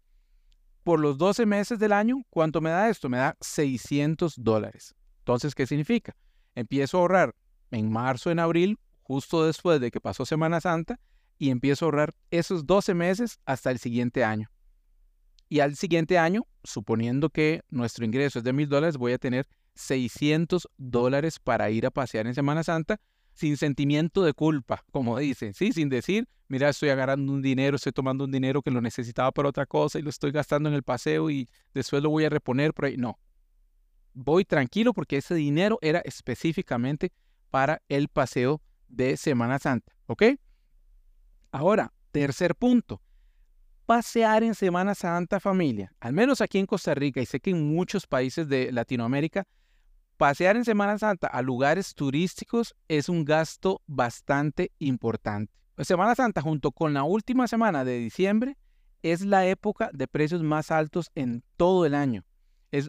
Por 0.82 1.00
los 1.00 1.18
12 1.18 1.46
meses 1.46 1.78
del 1.78 1.92
año, 1.92 2.22
¿cuánto 2.30 2.60
me 2.60 2.70
da 2.70 2.88
esto? 2.88 3.08
Me 3.08 3.18
da 3.18 3.36
600 3.40 4.34
dólares. 4.36 4.94
Entonces, 5.18 5.54
¿qué 5.54 5.66
significa? 5.66 6.16
Empiezo 6.54 6.96
a 6.96 7.00
ahorrar 7.00 7.34
en 7.70 7.90
marzo, 7.90 8.30
en 8.30 8.38
abril, 8.38 8.78
justo 9.02 9.44
después 9.44 9.80
de 9.80 9.90
que 9.90 10.00
pasó 10.00 10.24
Semana 10.24 10.60
Santa, 10.60 10.98
y 11.38 11.50
empiezo 11.50 11.84
a 11.84 11.86
ahorrar 11.86 12.14
esos 12.30 12.66
12 12.66 12.94
meses 12.94 13.38
hasta 13.44 13.70
el 13.70 13.78
siguiente 13.78 14.24
año. 14.24 14.50
Y 15.48 15.60
al 15.60 15.76
siguiente 15.76 16.18
año, 16.18 16.46
suponiendo 16.62 17.28
que 17.30 17.62
nuestro 17.70 18.04
ingreso 18.04 18.38
es 18.38 18.44
de 18.44 18.52
mil 18.52 18.68
dólares, 18.68 18.96
voy 18.96 19.12
a 19.12 19.18
tener 19.18 19.46
600 19.74 20.68
dólares 20.76 21.38
para 21.38 21.70
ir 21.70 21.86
a 21.86 21.90
pasear 21.90 22.26
en 22.26 22.34
Semana 22.34 22.62
Santa 22.62 23.00
sin 23.34 23.56
sentimiento 23.56 24.22
de 24.22 24.32
culpa, 24.32 24.84
como 24.90 25.18
dicen, 25.18 25.54
¿sí? 25.54 25.72
Sin 25.72 25.88
decir, 25.88 26.28
mira, 26.48 26.68
estoy 26.68 26.90
agarrando 26.90 27.32
un 27.32 27.42
dinero, 27.42 27.76
estoy 27.76 27.92
tomando 27.92 28.24
un 28.24 28.30
dinero 28.30 28.62
que 28.62 28.70
lo 28.70 28.80
necesitaba 28.80 29.32
para 29.32 29.48
otra 29.48 29.66
cosa 29.66 29.98
y 29.98 30.02
lo 30.02 30.10
estoy 30.10 30.30
gastando 30.30 30.68
en 30.68 30.74
el 30.74 30.82
paseo 30.82 31.30
y 31.30 31.48
después 31.72 32.02
lo 32.02 32.10
voy 32.10 32.24
a 32.24 32.28
reponer 32.28 32.74
por 32.74 32.86
ahí. 32.86 32.96
No. 32.96 33.18
Voy 34.12 34.44
tranquilo 34.44 34.92
porque 34.92 35.16
ese 35.18 35.34
dinero 35.34 35.78
era 35.80 36.00
específicamente 36.00 37.12
para 37.50 37.82
el 37.88 38.08
paseo 38.08 38.60
de 38.88 39.16
Semana 39.16 39.58
Santa, 39.58 39.92
¿ok? 40.06 40.24
Ahora, 41.52 41.92
tercer 42.12 42.54
punto 42.54 43.00
pasear 43.90 44.44
en 44.44 44.54
Semana 44.54 44.94
Santa 44.94 45.40
familia, 45.40 45.92
al 45.98 46.12
menos 46.12 46.40
aquí 46.40 46.60
en 46.60 46.66
Costa 46.66 46.94
Rica 46.94 47.20
y 47.20 47.26
sé 47.26 47.40
que 47.40 47.50
en 47.50 47.74
muchos 47.74 48.06
países 48.06 48.48
de 48.48 48.70
Latinoamérica, 48.70 49.48
pasear 50.20 50.54
en 50.54 50.66
Semana 50.66 50.98
Santa 50.98 51.28
a 51.28 51.40
lugares 51.40 51.94
turísticos 51.94 52.74
es 52.88 53.08
un 53.08 53.24
gasto 53.24 53.80
bastante 53.86 54.70
importante. 54.78 55.50
Semana 55.78 56.14
Santa 56.14 56.42
junto 56.42 56.72
con 56.72 56.92
la 56.92 57.04
última 57.04 57.48
semana 57.48 57.86
de 57.86 57.96
diciembre 57.96 58.58
es 59.02 59.22
la 59.22 59.46
época 59.46 59.88
de 59.94 60.06
precios 60.06 60.42
más 60.42 60.70
altos 60.70 61.10
en 61.14 61.42
todo 61.56 61.86
el 61.86 61.94
año. 61.94 62.22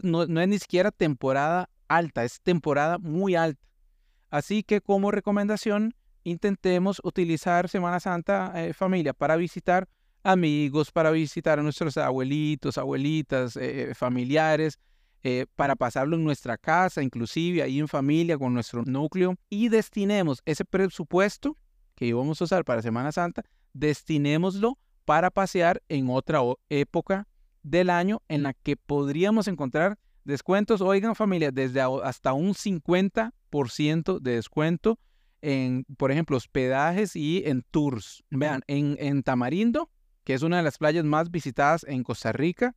No, 0.02 0.24
es 0.24 0.28
ni 0.28 0.58
siquiera 0.58 0.90
temporada 0.90 1.70
alta, 1.88 2.22
es 2.22 2.42
temporada 2.42 2.98
muy 2.98 3.34
alta. 3.34 3.66
Así 4.28 4.62
que 4.62 4.82
como 4.82 5.10
recomendación, 5.10 5.94
intentemos 6.24 7.00
utilizar 7.02 7.70
Semana 7.70 7.98
Santa 7.98 8.52
eh, 8.56 8.74
familia 8.74 9.14
para 9.14 9.36
visitar 9.36 9.88
amigos, 10.22 10.92
para 10.92 11.10
visitar 11.10 11.58
a 11.58 11.62
nuestros 11.62 11.96
abuelitos, 11.96 12.76
abuelitas, 12.76 13.56
eh, 13.56 13.92
eh, 13.92 13.94
familiares, 13.94 14.78
eh, 15.22 15.46
para 15.56 15.76
pasarlo 15.76 16.16
en 16.16 16.24
nuestra 16.24 16.58
casa, 16.58 17.02
inclusive 17.02 17.62
ahí 17.62 17.78
en 17.78 17.88
familia 17.88 18.38
con 18.38 18.54
nuestro 18.54 18.82
núcleo, 18.84 19.36
y 19.48 19.68
destinemos 19.68 20.42
ese 20.44 20.64
presupuesto 20.64 21.56
que 21.94 22.06
íbamos 22.06 22.40
a 22.40 22.44
usar 22.44 22.64
para 22.64 22.82
Semana 22.82 23.12
Santa, 23.12 23.42
destinémoslo 23.72 24.78
para 25.04 25.30
pasear 25.30 25.82
en 25.88 26.08
otra 26.10 26.40
época 26.68 27.26
del 27.62 27.90
año 27.90 28.22
en 28.28 28.42
la 28.42 28.54
que 28.54 28.76
podríamos 28.76 29.48
encontrar 29.48 29.98
descuentos, 30.24 30.80
oigan 30.80 31.14
familia, 31.14 31.50
desde 31.50 31.80
hasta 31.80 32.32
un 32.32 32.54
50% 32.54 34.20
de 34.20 34.34
descuento 34.34 34.98
en, 35.40 35.84
por 35.96 36.12
ejemplo, 36.12 36.36
hospedajes 36.36 37.16
y 37.16 37.42
en 37.44 37.62
tours. 37.70 38.22
Vean, 38.30 38.62
en, 38.68 38.96
en 39.00 39.22
Tamarindo 39.22 39.90
que 40.24 40.34
es 40.34 40.42
una 40.42 40.58
de 40.58 40.62
las 40.62 40.78
playas 40.78 41.04
más 41.04 41.30
visitadas 41.30 41.84
en 41.88 42.02
Costa 42.02 42.32
Rica. 42.32 42.74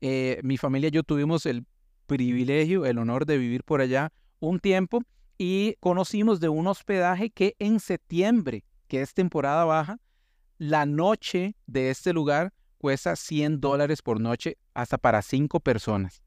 Eh, 0.00 0.40
mi 0.42 0.56
familia 0.56 0.88
y 0.88 0.92
yo 0.92 1.02
tuvimos 1.02 1.46
el 1.46 1.64
privilegio, 2.10 2.86
el 2.86 2.98
honor 2.98 3.24
de 3.24 3.38
vivir 3.38 3.62
por 3.62 3.80
allá 3.80 4.12
un 4.40 4.58
tiempo 4.58 5.00
y 5.38 5.76
conocimos 5.78 6.40
de 6.40 6.48
un 6.48 6.66
hospedaje 6.66 7.30
que 7.30 7.54
en 7.60 7.78
septiembre, 7.78 8.64
que 8.88 9.00
es 9.00 9.14
temporada 9.14 9.64
baja, 9.64 9.96
La 10.58 10.86
noche 10.86 11.54
de 11.66 11.90
este 11.90 12.12
lugar 12.12 12.52
cuesta 12.78 13.14
100 13.14 13.60
dólares 13.60 14.02
por 14.02 14.20
noche 14.20 14.58
hasta 14.74 14.98
para 14.98 15.22
cinco 15.22 15.60
personas. 15.60 16.20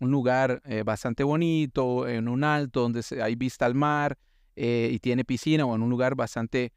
Un 0.00 0.10
lugar 0.10 0.60
eh, 0.66 0.82
bastante 0.84 1.24
bonito, 1.24 2.06
en 2.06 2.28
un 2.28 2.44
alto 2.44 2.82
donde 2.82 3.02
hay 3.22 3.34
vista 3.34 3.64
al 3.64 3.74
mar 3.74 4.18
eh, 4.54 4.90
y 4.92 4.98
tiene 4.98 5.24
piscina 5.24 5.64
o 5.64 5.74
en 5.74 5.82
un 5.82 5.88
lugar 5.88 6.14
bastante 6.14 6.74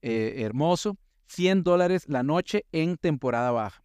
eh, 0.00 0.36
hermoso. 0.38 0.96
100 1.26 1.62
dólares 1.62 2.08
la 2.08 2.22
noche 2.22 2.64
en 2.72 2.96
temporada 2.96 3.50
baja. 3.50 3.82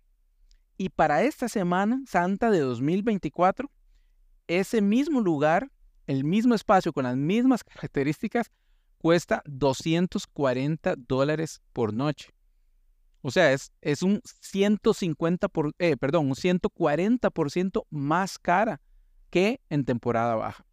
Y 0.77 0.89
para 0.89 1.23
esta 1.23 1.49
Semana 1.49 2.01
Santa 2.07 2.49
de 2.49 2.59
2024, 2.59 3.69
ese 4.47 4.81
mismo 4.81 5.21
lugar, 5.21 5.71
el 6.07 6.23
mismo 6.23 6.55
espacio 6.55 6.93
con 6.93 7.03
las 7.03 7.15
mismas 7.15 7.63
características, 7.63 8.51
cuesta 8.97 9.41
240 9.45 10.95
dólares 10.95 11.61
por 11.73 11.93
noche. 11.93 12.29
O 13.21 13.31
sea, 13.31 13.53
es, 13.53 13.71
es 13.81 14.01
un 14.03 14.21
150 14.41 15.47
por, 15.47 15.73
eh, 15.79 15.95
perdón, 15.97 16.27
un 16.27 16.35
140% 16.35 17.85
más 17.89 18.37
cara 18.37 18.81
que 19.29 19.61
en 19.69 19.85
temporada 19.85 20.35
baja. 20.35 20.65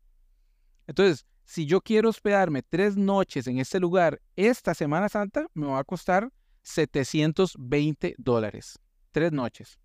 Entonces, 0.87 1.25
si 1.45 1.67
yo 1.67 1.81
quiero 1.81 2.09
hospedarme 2.09 2.63
tres 2.63 2.97
noches 2.97 3.47
en 3.47 3.59
este 3.59 3.81
lugar 3.81 4.21
esta 4.37 4.75
Semana 4.75 5.09
Santa, 5.09 5.47
me 5.55 5.67
va 5.67 5.79
a 5.79 5.85
costar 5.85 6.33
720 6.63 8.15
dólares. 8.19 8.79
Tres 9.13 9.33
noches. 9.33 9.79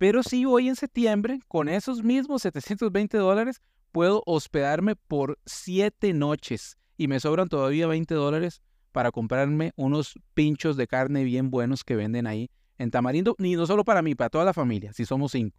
Pero 0.00 0.22
si 0.22 0.46
voy 0.46 0.66
en 0.66 0.76
septiembre, 0.76 1.40
con 1.46 1.68
esos 1.68 2.02
mismos 2.02 2.40
720 2.40 3.18
dólares, 3.18 3.60
puedo 3.92 4.22
hospedarme 4.24 4.96
por 4.96 5.38
siete 5.44 6.14
noches 6.14 6.78
y 6.96 7.06
me 7.06 7.20
sobran 7.20 7.50
todavía 7.50 7.86
20 7.86 8.14
dólares 8.14 8.62
para 8.92 9.10
comprarme 9.10 9.72
unos 9.76 10.14
pinchos 10.32 10.78
de 10.78 10.86
carne 10.86 11.22
bien 11.22 11.50
buenos 11.50 11.84
que 11.84 11.96
venden 11.96 12.26
ahí 12.26 12.48
en 12.78 12.90
Tamarindo, 12.90 13.36
ni 13.36 13.56
no 13.56 13.66
solo 13.66 13.84
para 13.84 14.00
mí, 14.00 14.14
para 14.14 14.30
toda 14.30 14.46
la 14.46 14.54
familia, 14.54 14.94
si 14.94 15.04
somos 15.04 15.32
cinco. 15.32 15.58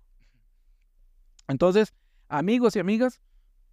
Entonces, 1.48 1.94
amigos 2.28 2.76
y 2.76 2.80
amigas, 2.80 3.22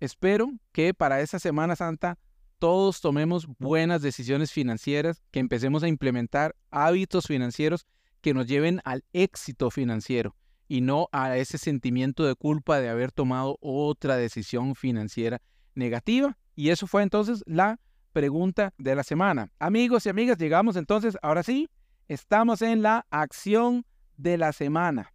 espero 0.00 0.52
que 0.72 0.92
para 0.92 1.22
esta 1.22 1.38
Semana 1.38 1.76
Santa 1.76 2.18
todos 2.58 3.00
tomemos 3.00 3.46
buenas 3.58 4.02
decisiones 4.02 4.52
financieras, 4.52 5.22
que 5.30 5.40
empecemos 5.40 5.82
a 5.82 5.88
implementar 5.88 6.54
hábitos 6.70 7.26
financieros 7.26 7.86
que 8.20 8.34
nos 8.34 8.46
lleven 8.46 8.82
al 8.84 9.02
éxito 9.14 9.70
financiero 9.70 10.36
y 10.68 10.82
no 10.82 11.08
a 11.12 11.36
ese 11.36 11.58
sentimiento 11.58 12.24
de 12.24 12.34
culpa 12.34 12.78
de 12.78 12.90
haber 12.90 13.10
tomado 13.10 13.58
otra 13.60 14.16
decisión 14.16 14.74
financiera 14.74 15.40
negativa. 15.74 16.36
Y 16.54 16.68
eso 16.68 16.86
fue 16.86 17.02
entonces 17.02 17.42
la 17.46 17.80
pregunta 18.12 18.74
de 18.78 18.94
la 18.94 19.02
semana. 19.02 19.50
Amigos 19.58 20.04
y 20.06 20.10
amigas, 20.10 20.38
llegamos 20.38 20.76
entonces, 20.76 21.16
ahora 21.22 21.42
sí, 21.42 21.68
estamos 22.06 22.62
en 22.62 22.82
la 22.82 23.06
acción 23.10 23.86
de 24.16 24.36
la 24.36 24.52
semana. 24.52 25.12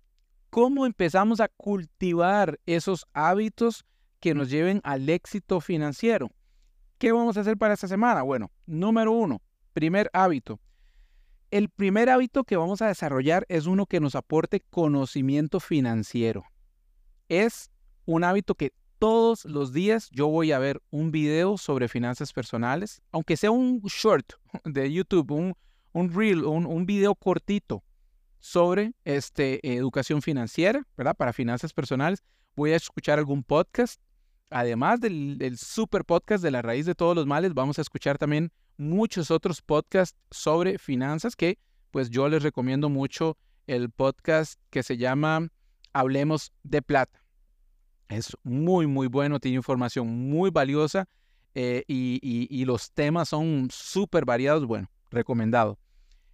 ¿Cómo 0.50 0.86
empezamos 0.86 1.40
a 1.40 1.50
cultivar 1.50 2.60
esos 2.66 3.06
hábitos 3.14 3.86
que 4.20 4.34
nos 4.34 4.50
lleven 4.50 4.82
al 4.84 5.10
éxito 5.10 5.60
financiero? 5.62 6.32
¿Qué 6.98 7.12
vamos 7.12 7.38
a 7.38 7.42
hacer 7.42 7.58
para 7.58 7.74
esta 7.74 7.88
semana? 7.88 8.22
Bueno, 8.22 8.52
número 8.66 9.12
uno, 9.12 9.42
primer 9.74 10.10
hábito. 10.14 10.60
El 11.54 11.70
primer 11.70 12.10
hábito 12.10 12.46
que 12.46 12.58
vamos 12.58 12.82
a 12.82 12.88
desarrollar 12.88 13.46
es 13.48 13.68
uno 13.68 13.86
que 13.86 14.00
nos 14.00 14.16
aporte 14.16 14.60
conocimiento 14.72 15.60
financiero. 15.60 16.46
Es 17.30 17.70
un 18.06 18.24
hábito 18.24 18.56
que 18.56 18.74
todos 18.98 19.46
los 19.46 19.72
días 19.72 20.10
yo 20.10 20.30
voy 20.30 20.52
a 20.52 20.58
ver 20.58 20.82
un 20.90 21.12
video 21.12 21.60
sobre 21.60 21.88
finanzas 21.88 22.34
personales, 22.34 23.04
aunque 23.12 23.38
sea 23.38 23.52
un 23.52 23.82
short 23.82 24.34
de 24.66 24.92
YouTube, 24.92 25.30
un, 25.30 25.54
un 25.92 26.12
reel, 26.12 26.44
un, 26.44 26.66
un 26.66 26.88
video 26.88 27.14
cortito 27.14 27.84
sobre 28.40 28.94
este, 29.06 29.60
educación 29.76 30.24
financiera, 30.24 30.88
¿verdad? 30.98 31.16
Para 31.16 31.34
finanzas 31.34 31.72
personales. 31.72 32.24
Voy 32.56 32.72
a 32.72 32.78
escuchar 32.78 33.20
algún 33.20 33.44
podcast. 33.44 34.02
Además 34.50 35.02
del, 35.02 35.38
del 35.38 35.60
super 35.60 36.04
podcast 36.04 36.44
de 36.44 36.50
la 36.50 36.64
raíz 36.64 36.88
de 36.88 36.96
todos 36.96 37.16
los 37.16 37.28
males, 37.28 37.54
vamos 37.54 37.78
a 37.78 37.84
escuchar 37.84 38.18
también 38.18 38.52
muchos 38.78 39.32
otros 39.32 39.62
podcasts 39.62 40.18
sobre 40.32 40.78
finanzas 40.78 41.36
que 41.36 41.58
pues 41.92 42.10
yo 42.10 42.28
les 42.28 42.44
recomiendo 42.44 42.90
mucho 42.90 43.38
el 43.68 43.90
podcast 43.90 44.60
que 44.70 44.84
se 44.84 44.98
llama 44.98 45.48
Hablemos 45.94 46.52
de 46.64 46.82
Plata. 46.82 47.24
Es 48.10 48.36
muy, 48.44 48.88
muy 48.88 49.08
bueno, 49.08 49.40
tiene 49.40 49.58
información 49.58 50.08
muy 50.08 50.50
valiosa 50.50 51.08
eh, 51.56 51.84
y, 51.88 52.66
los 52.66 52.92
temas 52.92 53.30
son 53.30 53.68
súper 53.72 54.26
variados. 54.26 54.66
Bueno, 54.66 54.90
recomendado. 55.12 55.78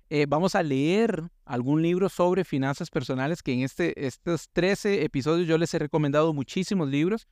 Eh, 0.09 0.25
vamos 0.27 0.55
a 0.55 0.63
leer 0.63 1.29
algún 1.45 1.81
libro 1.81 2.09
sobre 2.09 2.43
finanzas 2.43 2.89
personales, 2.89 3.43
que 3.43 3.53
en 3.53 3.61
este, 3.61 4.05
estos 4.07 4.49
13 4.53 5.03
episodios 5.03 5.47
yo 5.47 5.57
les 5.57 5.73
he 5.73 5.79
recomendado 5.79 6.33
muchísimos 6.33 6.89
libros. 6.89 7.27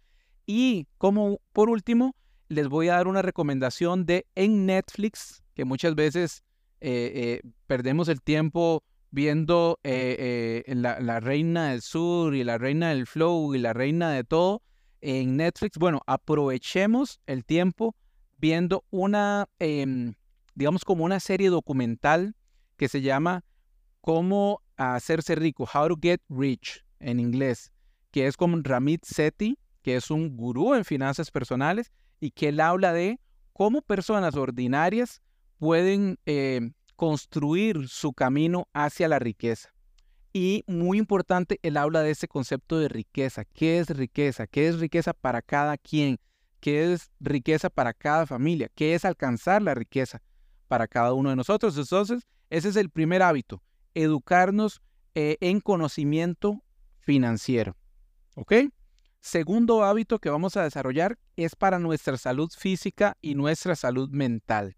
Y 0.46 0.88
como 0.98 1.40
por 1.54 1.70
último, 1.70 2.16
les 2.50 2.68
voy 2.68 2.90
a 2.90 2.94
dar 2.94 3.08
una 3.08 3.22
recomendación 3.22 4.06
de 4.06 4.26
en 4.36 4.66
Netflix, 4.66 5.44
que 5.54 5.66
muchas 5.66 5.96
veces 5.96 6.44
eh, 6.80 7.42
perdemos 7.66 8.08
el 8.08 8.22
tiempo 8.22 8.84
viendo 9.12 9.80
eh, 9.84 10.64
eh, 10.68 10.76
la, 10.76 11.20
Reina 11.20 11.70
del 11.70 11.82
Sur 11.82 12.36
y 12.36 12.44
la 12.44 12.58
Reina 12.58 12.90
del 12.90 13.08
Flow 13.08 13.56
y 13.56 13.60
la 13.60 13.74
Reina 13.74 14.12
de 14.12 14.24
todo 14.24 14.62
en 15.02 15.38
Netflix. 15.38 15.78
Bueno, 15.78 16.02
aprovechemos 16.08 17.20
el 17.26 17.46
tiempo 17.46 17.96
viendo 18.38 18.84
una, 18.90 19.48
em, 19.60 20.14
digamos, 20.56 20.84
como 20.86 21.06
una 21.06 21.20
serie 21.20 21.50
documental 21.50 22.36
que 22.76 22.88
se 22.88 23.02
llama 23.02 23.44
Cómo 24.02 24.62
hacerse 24.76 25.36
rico, 25.36 25.68
How 25.74 25.90
to 25.90 25.98
Get 26.02 26.22
Rich 26.30 26.86
en 27.00 27.20
inglés, 27.20 27.72
que 28.12 28.28
es 28.28 28.38
con 28.38 28.64
Ramit 28.64 29.04
Sethi, 29.04 29.58
que 29.82 29.96
es 29.96 30.12
un 30.12 30.36
gurú 30.36 30.76
en 30.76 30.86
finanzas 30.86 31.32
personales 31.32 31.92
y 32.20 32.32
que 32.32 32.50
él 32.50 32.60
habla 32.60 32.94
de 32.94 33.20
cómo 33.54 33.82
personas 33.82 34.36
ordinarias 34.36 35.22
pueden 35.58 36.20
em, 36.26 36.74
construir 36.96 37.88
su 37.88 38.14
camino 38.14 38.68
hacia 38.74 39.08
la 39.08 39.20
riqueza. 39.20 39.74
Y 40.34 40.64
muy 40.68 41.00
importante, 41.00 41.60
él 41.64 41.78
habla 41.78 42.02
de 42.02 42.12
ese 42.12 42.28
concepto 42.28 42.78
de 42.80 42.90
riqueza. 42.90 43.46
¿Qué 43.46 43.80
es 43.80 43.90
riqueza? 43.90 44.46
¿Qué 44.46 44.68
es 44.68 44.80
riqueza 44.80 45.14
para 45.14 45.42
cada 45.42 45.78
quien? 45.78 46.20
¿Qué 46.60 46.94
es 46.94 47.10
riqueza 47.20 47.70
para 47.70 47.94
cada 47.94 48.26
familia? 48.26 48.70
¿Qué 48.76 48.94
es 48.94 49.06
alcanzar 49.06 49.62
la 49.62 49.74
riqueza 49.74 50.22
para 50.68 50.88
cada 50.88 51.14
uno 51.14 51.30
de 51.30 51.36
nosotros? 51.36 51.78
Entonces, 51.78 52.28
ese 52.50 52.70
es 52.70 52.76
el 52.76 52.90
primer 52.90 53.22
hábito, 53.22 53.64
educarnos 53.94 54.82
eh, 55.16 55.38
en 55.40 55.60
conocimiento 55.60 56.64
financiero. 57.00 57.76
¿Ok? 58.36 58.54
Segundo 59.28 59.84
hábito 59.84 60.20
que 60.20 60.30
vamos 60.30 60.56
a 60.56 60.64
desarrollar 60.64 61.20
es 61.36 61.54
para 61.54 61.80
nuestra 61.80 62.16
salud 62.16 62.50
física 62.58 63.18
y 63.22 63.36
nuestra 63.36 63.76
salud 63.76 64.10
mental. 64.10 64.78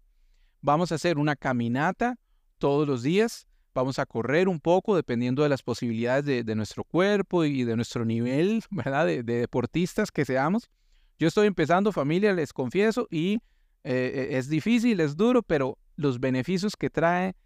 Vamos 0.60 0.90
a 0.90 0.96
hacer 0.96 1.18
una 1.18 1.36
caminata 1.36 2.18
todos 2.58 2.88
los 2.88 3.04
días. 3.04 3.46
Vamos 3.74 4.00
a 4.00 4.06
correr 4.06 4.48
un 4.48 4.58
poco 4.58 4.96
dependiendo 4.96 5.44
de 5.44 5.50
las 5.50 5.62
posibilidades 5.62 6.44
de, 6.44 6.54
nuestro 6.56 6.82
cuerpo 6.82 7.44
y 7.44 7.62
de 7.62 7.76
nuestro 7.76 8.04
nivel, 8.04 8.64
¿verdad? 8.72 9.06
De, 9.06 9.22
deportistas 9.22 10.10
que 10.10 10.24
seamos. 10.24 10.68
Yo 11.16 11.28
estoy 11.28 11.46
empezando 11.46 11.92
familia, 11.92 12.32
les 12.32 12.52
confieso, 12.52 13.06
y 13.08 13.38
eh, 13.84 14.30
es 14.32 14.48
difícil, 14.48 14.98
es 14.98 15.16
duro, 15.16 15.44
pero 15.44 15.78
los 15.94 16.18
beneficios 16.18 16.74
que 16.76 16.90
trae 16.90 17.36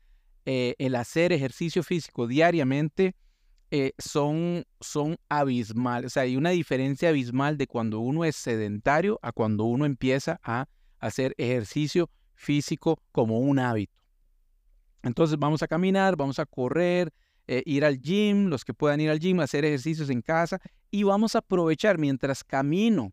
eh, 0.46 0.74
el 0.78 0.94
hacer 0.94 1.34
ejercicio 1.34 1.82
físico 1.82 2.26
diariamente 2.26 3.14
eh, 3.70 3.92
son, 3.98 4.64
son 4.80 5.16
abismales. 5.28 6.06
O 6.06 6.10
sea, 6.10 6.24
hay 6.24 6.36
una 6.36 6.50
diferencia 6.50 7.08
abismal 7.08 7.56
de 7.56 7.66
cuando 7.66 8.00
uno 8.00 8.24
es 8.24 8.36
sedentario 8.36 9.18
a 9.22 9.32
cuando 9.32 9.64
uno 9.64 9.84
empieza 9.84 10.40
a 10.42 10.66
hacer 10.98 11.34
ejercicio 11.38 12.10
físico 12.34 13.00
como 13.12 13.40
un 13.40 13.58
hábito. 13.58 13.92
Entonces 15.02 15.38
vamos 15.38 15.62
a 15.62 15.68
caminar, 15.68 16.16
vamos 16.16 16.38
a 16.38 16.46
correr, 16.46 17.12
eh, 17.46 17.62
ir 17.66 17.84
al 17.84 18.00
gym, 18.00 18.46
los 18.46 18.64
que 18.64 18.72
puedan 18.72 19.00
ir 19.00 19.10
al 19.10 19.20
gym, 19.20 19.40
hacer 19.40 19.64
ejercicios 19.64 20.08
en 20.08 20.22
casa 20.22 20.60
y 20.90 21.02
vamos 21.02 21.34
a 21.34 21.38
aprovechar 21.38 21.98
mientras 21.98 22.42
camino, 22.42 23.12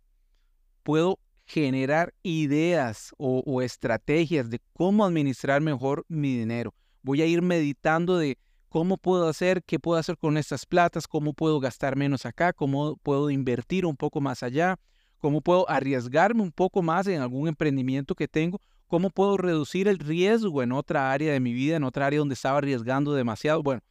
puedo 0.83 1.19
generar 1.45 2.13
ideas 2.23 3.11
o, 3.17 3.61
estrategias 3.61 4.49
de 4.49 4.61
cómo 4.73 5.03
administrar 5.03 5.59
mejor 5.61 6.05
mi 6.07 6.37
dinero. 6.37 6.73
Voy 7.01 7.21
a 7.21 7.25
ir 7.25 7.41
meditando 7.41 8.17
de 8.17 8.37
cómo 8.71 8.97
puedo 8.97 9.27
hacer, 9.27 9.61
qué 9.63 9.77
puedo 9.77 9.99
hacer 9.99 10.17
con 10.17 10.37
estas 10.37 10.65
platas, 10.65 11.07
cómo 11.07 11.33
puedo 11.33 11.59
gastar 11.59 11.95
menos 11.95 12.25
acá, 12.25 12.53
cómo 12.53 12.95
puedo 13.03 13.29
invertir 13.29 13.85
un 13.85 13.97
poco 13.97 14.21
más 14.21 14.41
allá, 14.41 14.79
cómo 15.19 15.41
puedo 15.41 15.69
arriesgarme 15.69 16.41
un 16.41 16.51
poco 16.51 16.81
más 16.81 17.05
en 17.07 17.21
algún 17.21 17.47
emprendimiento 17.47 18.15
que 18.15 18.27
tengo 18.27 18.59
¿Cómo 18.91 19.09
puedo 19.09 19.37
reducir 19.37 19.87
el 19.87 19.99
riesgo 19.99 20.61
en 20.61 20.73
otra 20.73 21.13
área 21.13 21.31
de 21.31 21.39
mi 21.39 21.53
vida, 21.53 21.77
en 21.77 21.85
otra 21.85 22.07
área 22.07 22.19
donde 22.19 22.33
estaba 22.33 22.57
arriesgando 22.57 23.13
demasiado? 23.13 23.63
Bueno, 23.63 23.81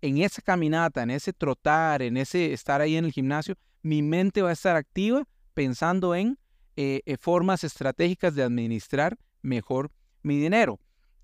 en 0.00 0.18
esa 0.18 0.40
caminata, 0.42 1.02
en 1.02 1.10
ese 1.10 1.32
trotar, 1.32 2.02
en 2.02 2.16
ese 2.16 2.52
estar 2.52 2.80
ahí 2.80 2.94
en 2.94 3.04
el 3.04 3.10
gimnasio, 3.10 3.56
mi 3.82 4.00
mente 4.00 4.42
va 4.42 4.50
a 4.50 4.52
estar 4.52 4.76
activa 4.76 5.24
pensando 5.54 6.14
en 6.14 6.38
eh, 6.76 7.02
eh, 7.04 7.16
formas 7.16 7.64
estratégicas 7.64 8.36
de 8.36 8.44
administrar 8.44 9.18
mejor 9.42 9.90
mi 10.22 10.38
dinero. 10.38 10.78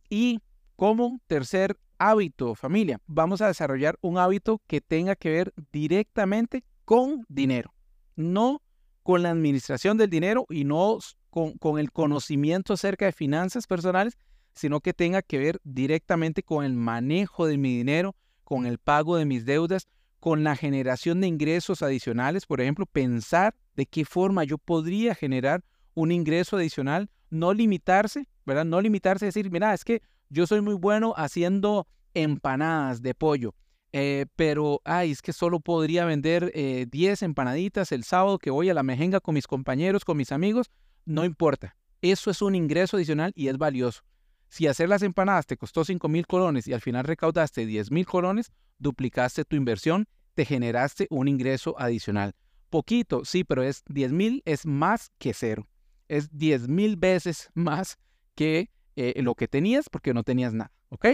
Y 0.09 0.41
como 0.75 1.21
tercer 1.29 1.79
hábito, 2.01 2.55
familia. 2.55 2.99
Vamos 3.07 3.43
a 3.43 3.47
desarrollar 3.47 3.99
un 4.01 4.19
hábito 4.19 4.61
que 4.67 4.81
tenga 4.81 5.15
que 5.15 5.31
ver 5.31 5.53
directamente 5.71 6.65
con 6.87 7.25
dinero, 7.29 7.75
no 8.17 8.63
con 9.03 9.23
la 9.23 9.31
administración 9.31 9.99
del 9.99 10.09
dinero 10.09 10.47
y 10.49 10.65
no 10.65 10.99
con, 11.29 11.53
con 11.59 11.79
el 11.79 11.93
conocimiento 11.93 12.73
acerca 12.73 13.05
de 13.05 13.13
finanzas 13.13 13.67
personales, 13.67 14.17
sino 14.55 14.81
que 14.81 14.95
tenga 14.95 15.21
que 15.21 15.39
ver 15.39 15.61
directamente 15.63 16.43
con 16.43 16.65
el 16.65 16.73
manejo 16.73 17.47
de 17.47 17.59
mi 17.59 17.77
dinero, 17.77 18.17
con 18.45 18.65
el 18.67 18.79
pago 18.79 19.17
de 19.17 19.27
mis 19.27 19.45
deudas, 19.45 19.87
con 20.21 20.43
la 20.43 20.57
generación 20.57 21.21
de 21.21 21.29
ingresos 21.29 21.83
adicionales, 21.83 22.47
por 22.47 22.63
ejemplo, 22.63 22.87
pensar 22.87 23.55
de 23.77 23.85
qué 23.87 24.07
forma 24.07 24.45
yo 24.45 24.57
podría 24.57 25.15
generar 25.15 25.63
un 25.95 26.13
ingreso 26.13 26.57
adicional, 26.57 27.11
no 27.29 27.53
limitarse, 27.53 28.27
¿verdad? 28.47 28.65
No 28.65 28.81
limitarse 28.81 29.27
decir, 29.27 29.51
mira, 29.51 29.73
es 29.75 29.85
que 29.85 30.03
yo 30.31 30.47
soy 30.47 30.63
muy 30.63 30.75
bueno 30.75 31.13
haciendo 31.17 31.87
empanadas 32.15 33.03
de 33.03 33.15
pollo, 33.15 33.55
eh, 33.93 34.27
pero, 34.37 34.81
ay, 34.85 35.11
es 35.11 35.21
que 35.21 35.33
solo 35.33 35.61
podría 35.61 36.05
vender 36.05 36.53
10 36.91 37.23
eh, 37.23 37.25
empanaditas 37.25 37.91
el 37.93 38.05
sábado 38.05 38.39
que 38.39 38.51
voy 38.51 38.71
a 38.71 38.75
la 38.75 38.83
mejenga 38.83 39.21
con 39.21 39.35
mis 39.35 39.47
compañeros, 39.47 40.05
con 40.05 40.17
mis 40.17 40.33
amigos, 40.33 40.71
no 41.05 41.25
importa. 41.25 41.77
Eso 42.01 42.31
es 42.31 42.41
un 42.41 42.55
ingreso 42.55 42.97
adicional 42.97 43.33
y 43.35 43.49
es 43.49 43.59
valioso. 43.59 44.03
Si 44.49 44.67
hacer 44.67 44.89
las 44.89 45.03
empanadas 45.03 45.47
te 45.47 45.57
costó 45.57 45.85
5 45.85 46.09
mil 46.09 46.27
colones 46.27 46.67
y 46.67 46.73
al 46.73 46.81
final 46.81 47.05
recaudaste 47.05 47.67
10 47.67 47.91
mil 47.91 48.07
colones, 48.07 48.53
duplicaste 48.79 49.45
tu 49.45 49.57
inversión, 49.57 50.07
te 50.35 50.45
generaste 50.45 51.07
un 51.11 51.29
ingreso 51.29 51.75
adicional. 51.79 52.35
Poquito, 52.69 53.25
sí, 53.25 53.45
pero 53.45 53.63
es 53.63 53.83
10 53.89 54.13
mil 54.13 54.43
es 54.45 54.65
más 54.67 55.11
que 55.19 55.35
cero. 55.35 55.69
Es 56.09 56.31
10 56.37 56.69
mil 56.69 56.97
veces 56.97 57.51
más 57.55 57.99
que 58.35 58.71
eh, 59.01 59.23
lo 59.23 59.35
que 59.35 59.49
tenías 59.49 59.89
porque 59.89 60.13
no 60.13 60.23
tenías 60.23 60.53
nada, 60.53 60.73
¿ok? 60.91 61.07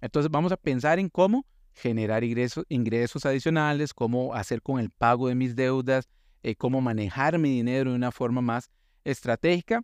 Entonces 0.00 0.30
vamos 0.30 0.52
a 0.52 0.56
pensar 0.56 0.98
en 0.98 1.08
cómo 1.08 1.46
generar 1.72 2.22
ingresos, 2.22 2.64
ingresos 2.68 3.26
adicionales, 3.26 3.92
cómo 3.92 4.34
hacer 4.34 4.62
con 4.62 4.78
el 4.78 4.90
pago 4.90 5.28
de 5.28 5.34
mis 5.34 5.56
deudas, 5.56 6.08
eh, 6.42 6.54
cómo 6.54 6.80
manejar 6.80 7.38
mi 7.38 7.50
dinero 7.50 7.90
de 7.90 7.96
una 7.96 8.12
forma 8.12 8.40
más 8.40 8.70
estratégica 9.04 9.82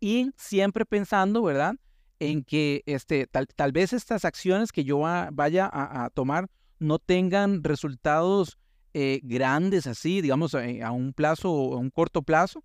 y 0.00 0.30
siempre 0.36 0.84
pensando, 0.84 1.42
¿verdad? 1.42 1.74
En 2.18 2.42
que 2.42 2.82
este, 2.86 3.26
tal, 3.26 3.46
tal 3.46 3.70
vez 3.70 3.92
estas 3.92 4.24
acciones 4.24 4.72
que 4.72 4.82
yo 4.82 4.98
vaya 4.98 5.70
a, 5.72 6.10
tomar 6.10 6.48
no 6.78 6.98
tengan 6.98 7.62
resultados 7.62 8.58
eh, 8.94 9.20
grandes 9.22 9.86
así, 9.86 10.20
digamos, 10.20 10.54
eh, 10.54 10.82
a, 10.82 10.90
un 10.90 11.12
plazo 11.12 11.52
o 11.52 11.74
a 11.74 11.78
un 11.78 11.90
corto 11.90 12.22
plazo, 12.22 12.64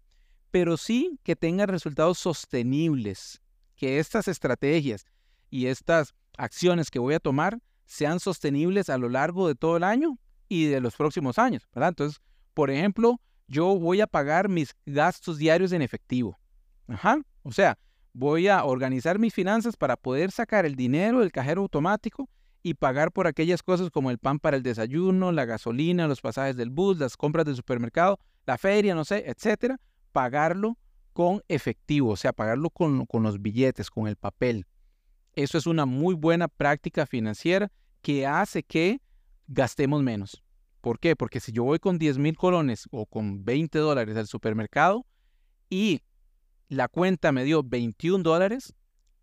pero 0.50 0.78
sí 0.78 1.20
que 1.24 1.36
tengan 1.36 1.68
resultados 1.68 2.18
sostenibles, 2.18 3.42
que 3.78 4.00
estas 4.00 4.28
estrategias 4.28 5.06
y 5.50 5.68
estas 5.68 6.14
acciones 6.38 6.92
que 6.92 7.00
voy 7.00 7.14
a 7.14 7.20
tomar 7.20 7.60
sean 7.86 8.20
sostenibles 8.20 8.90
a 8.90 8.98
lo 8.98 9.08
largo 9.08 9.48
de 9.48 9.56
todo 9.56 9.78
el 9.78 9.84
año 9.84 10.18
y 10.50 10.66
de 10.66 10.82
los 10.82 10.96
próximos 10.96 11.40
años, 11.40 11.68
¿verdad? 11.74 11.90
Entonces, 11.90 12.22
por 12.54 12.70
ejemplo, 12.70 13.22
yo 13.48 13.78
voy 13.80 14.02
a 14.02 14.08
pagar 14.08 14.50
mis 14.50 14.76
gastos 14.86 15.38
diarios 15.38 15.72
en 15.72 15.82
efectivo. 15.82 16.38
O 17.44 17.52
sea, 17.52 17.78
voy 18.14 18.48
a 18.48 18.64
organizar 18.66 19.20
mis 19.20 19.34
finanzas 19.34 19.78
para 19.78 19.96
poder 19.96 20.32
sacar 20.32 20.66
el 20.66 20.76
dinero 20.76 21.20
del 21.20 21.32
cajero 21.32 21.62
automático 21.62 22.30
y 22.64 22.74
pagar 22.74 23.12
por 23.12 23.28
aquellas 23.28 23.64
cosas 23.64 23.90
como 23.90 24.12
el 24.12 24.18
pan 24.18 24.40
para 24.40 24.58
el 24.58 24.64
desayuno, 24.64 25.32
la 25.32 25.46
gasolina, 25.46 26.08
los 26.08 26.20
pasajes 26.20 26.58
del 26.58 26.70
bus, 26.70 26.98
las 26.98 27.16
compras 27.16 27.46
del 27.46 27.56
supermercado, 27.56 28.20
la 28.46 28.58
feria, 28.58 28.96
no 28.96 29.06
sé, 29.06 29.24
etcétera, 29.28 29.80
pagarlo 30.12 30.78
con 31.18 31.42
efectivo, 31.48 32.12
o 32.12 32.16
sea, 32.16 32.32
pagarlo 32.32 32.70
con, 32.70 33.08
con 33.08 33.24
los 33.24 33.42
billetes, 33.42 33.90
con 33.90 34.08
el 34.08 34.18
papel. 34.18 34.68
Eso 35.34 35.58
es 35.58 35.66
una 35.66 35.88
muy 35.88 36.14
buena 36.14 36.48
práctica 36.48 37.08
financiera 37.08 37.72
que 38.04 38.28
hace 38.28 38.62
que 38.62 39.02
gastemos 39.48 40.04
menos. 40.04 40.44
¿Por 40.80 41.00
qué? 41.00 41.16
Porque 41.16 41.40
si 41.40 41.52
yo 41.52 41.64
voy 41.64 41.80
con 41.80 41.98
10 41.98 42.20
mil 42.20 42.38
colones 42.38 42.88
o 42.92 43.08
con 43.08 43.44
20 43.44 43.80
dólares 43.80 44.16
al 44.16 44.28
supermercado 44.28 45.08
y 45.72 46.02
la 46.70 46.88
cuenta 46.88 47.32
me 47.32 47.46
dio 47.46 47.64
21 47.64 48.22
dólares, 48.22 48.76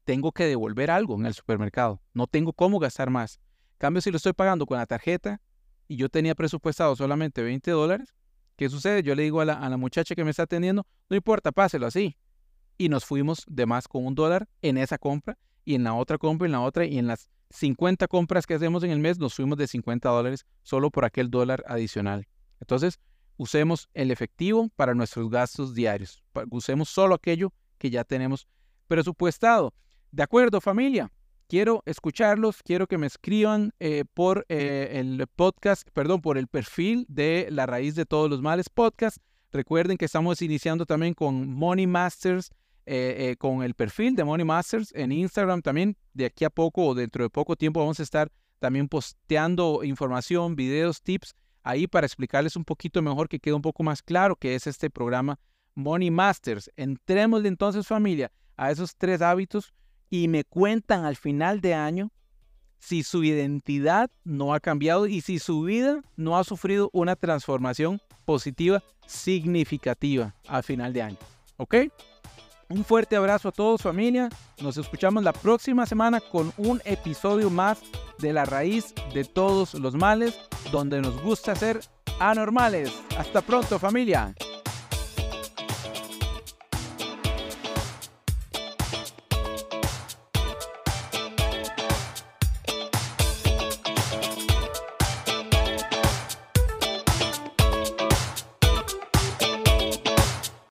tengo 0.02 0.32
que 0.32 0.46
devolver 0.46 0.90
algo 0.90 1.14
en 1.14 1.26
el 1.26 1.34
supermercado. 1.34 2.02
No 2.12 2.26
tengo 2.26 2.52
cómo 2.52 2.80
gastar 2.80 3.08
más. 3.08 3.38
cambio, 3.78 4.02
si 4.02 4.10
lo 4.10 4.16
estoy 4.16 4.32
pagando 4.32 4.66
con 4.66 4.78
la 4.78 4.86
tarjeta 4.86 5.40
y 5.86 5.94
yo 5.94 6.08
tenía 6.08 6.34
presupuestado 6.34 6.96
solamente 6.96 7.40
20 7.40 7.70
dólares, 7.70 8.16
¿qué 8.56 8.68
sucede? 8.68 9.02
Yo 9.02 9.14
le 9.14 9.22
digo 9.22 9.40
a 9.40 9.44
la, 9.44 9.76
muchacha 9.76 10.14
que 10.14 10.24
me 10.24 10.30
está 10.30 10.44
atendiendo, 10.44 10.86
no 11.08 11.16
importa, 11.16 11.52
páselo 11.52 11.86
así. 11.86 12.16
Y 12.76 12.88
nos 12.88 13.04
fuimos 13.04 13.44
de 13.46 13.66
más 13.66 13.86
con 13.86 14.04
un 14.04 14.14
dólar 14.14 14.48
en 14.62 14.78
esa 14.78 14.98
compra 14.98 15.38
y 15.64 15.74
en 15.74 15.84
la 15.84 15.94
otra 15.94 16.18
compra, 16.18 16.46
en 16.46 16.52
la 16.52 16.60
otra 16.60 16.84
y 16.84 16.98
en 16.98 17.06
las 17.06 17.30
50 17.50 18.08
compras 18.08 18.46
que 18.46 18.54
hacemos 18.54 18.82
en 18.82 18.90
el 18.90 18.98
mes 18.98 19.18
nos 19.18 19.34
fuimos 19.34 19.56
de 19.58 19.68
50 19.68 20.08
dólares 20.08 20.44
solo 20.62 20.90
por 20.90 21.04
aquel 21.04 21.30
dólar 21.30 21.62
adicional. 21.68 22.26
Entonces, 22.60 22.98
usemos 23.36 23.88
el 23.94 24.10
efectivo 24.10 24.70
para 24.74 24.94
nuestros 24.94 25.30
gastos 25.30 25.74
diarios. 25.74 26.22
Usemos 26.50 26.88
solo 26.88 27.14
aquello 27.14 27.52
que 27.78 27.90
ya 27.90 28.02
tenemos 28.04 28.48
presupuestado. 28.88 29.72
De 30.10 30.22
acuerdo, 30.22 30.60
familia. 30.60 31.10
Quiero 31.46 31.82
escucharlos, 31.84 32.62
quiero 32.62 32.86
que 32.86 32.96
me 32.96 33.06
escriban 33.06 33.72
eh, 33.78 34.04
por 34.14 34.46
eh, 34.48 34.92
el 34.94 35.26
podcast, 35.26 35.86
perdón, 35.92 36.22
por 36.22 36.38
el 36.38 36.46
perfil 36.46 37.04
de 37.08 37.48
La 37.50 37.66
Raíz 37.66 37.94
de 37.94 38.06
Todos 38.06 38.30
los 38.30 38.40
Males 38.40 38.70
podcast. 38.70 39.18
Recuerden 39.52 39.98
que 39.98 40.06
estamos 40.06 40.40
iniciando 40.40 40.86
también 40.86 41.12
con 41.12 41.46
Money 41.48 41.86
Masters, 41.86 42.50
eh, 42.86 43.36
con 43.38 43.62
el 43.62 43.74
perfil 43.74 44.16
de 44.16 44.24
Money 44.24 44.46
Masters 44.46 44.90
en 44.94 45.12
Instagram 45.12 45.60
también. 45.60 45.98
De 46.14 46.24
aquí 46.24 46.46
a 46.46 46.50
poco 46.50 46.86
o 46.86 46.94
dentro 46.94 47.24
de 47.24 47.30
poco 47.30 47.56
tiempo 47.56 47.80
vamos 47.80 48.00
a 48.00 48.04
estar 48.04 48.32
también 48.58 48.88
posteando 48.88 49.84
información, 49.84 50.56
videos, 50.56 51.02
tips 51.02 51.34
ahí 51.62 51.86
para 51.86 52.06
explicarles 52.06 52.56
un 52.56 52.64
poquito 52.64 53.02
mejor, 53.02 53.28
que 53.28 53.38
quede 53.38 53.54
un 53.54 53.62
poco 53.62 53.82
más 53.82 54.02
claro 54.02 54.36
que 54.36 54.54
es 54.54 54.66
este 54.66 54.88
programa 54.88 55.38
Money 55.74 56.10
Masters. 56.10 56.70
Entremos 56.76 57.44
entonces 57.44 57.86
familia 57.86 58.32
a 58.56 58.70
esos 58.70 58.96
tres 58.96 59.20
hábitos 59.20 59.74
y 60.10 60.28
me 60.28 60.44
cuentan 60.44 61.04
al 61.04 61.16
final 61.16 61.60
de 61.60 61.74
año 61.74 62.10
si 62.78 63.02
su 63.02 63.24
identidad 63.24 64.10
no 64.24 64.52
ha 64.52 64.60
cambiado 64.60 65.06
y 65.06 65.22
si 65.22 65.38
su 65.38 65.62
vida 65.62 66.02
no 66.16 66.36
ha 66.36 66.44
sufrido 66.44 66.90
una 66.92 67.16
transformación 67.16 68.00
positiva 68.24 68.82
significativa 69.06 70.34
al 70.48 70.62
final 70.62 70.92
de 70.92 71.02
año. 71.02 71.18
¿Ok? 71.56 71.76
Un 72.68 72.84
fuerte 72.84 73.16
abrazo 73.16 73.48
a 73.48 73.52
todos 73.52 73.82
familia. 73.82 74.28
Nos 74.60 74.76
escuchamos 74.76 75.22
la 75.22 75.32
próxima 75.32 75.86
semana 75.86 76.20
con 76.20 76.52
un 76.56 76.80
episodio 76.84 77.50
más 77.50 77.80
de 78.18 78.32
la 78.32 78.44
raíz 78.44 78.94
de 79.12 79.24
todos 79.24 79.74
los 79.74 79.94
males, 79.94 80.38
donde 80.72 81.00
nos 81.00 81.20
gusta 81.22 81.54
ser 81.54 81.80
anormales. 82.18 82.92
Hasta 83.18 83.42
pronto 83.42 83.78
familia. 83.78 84.34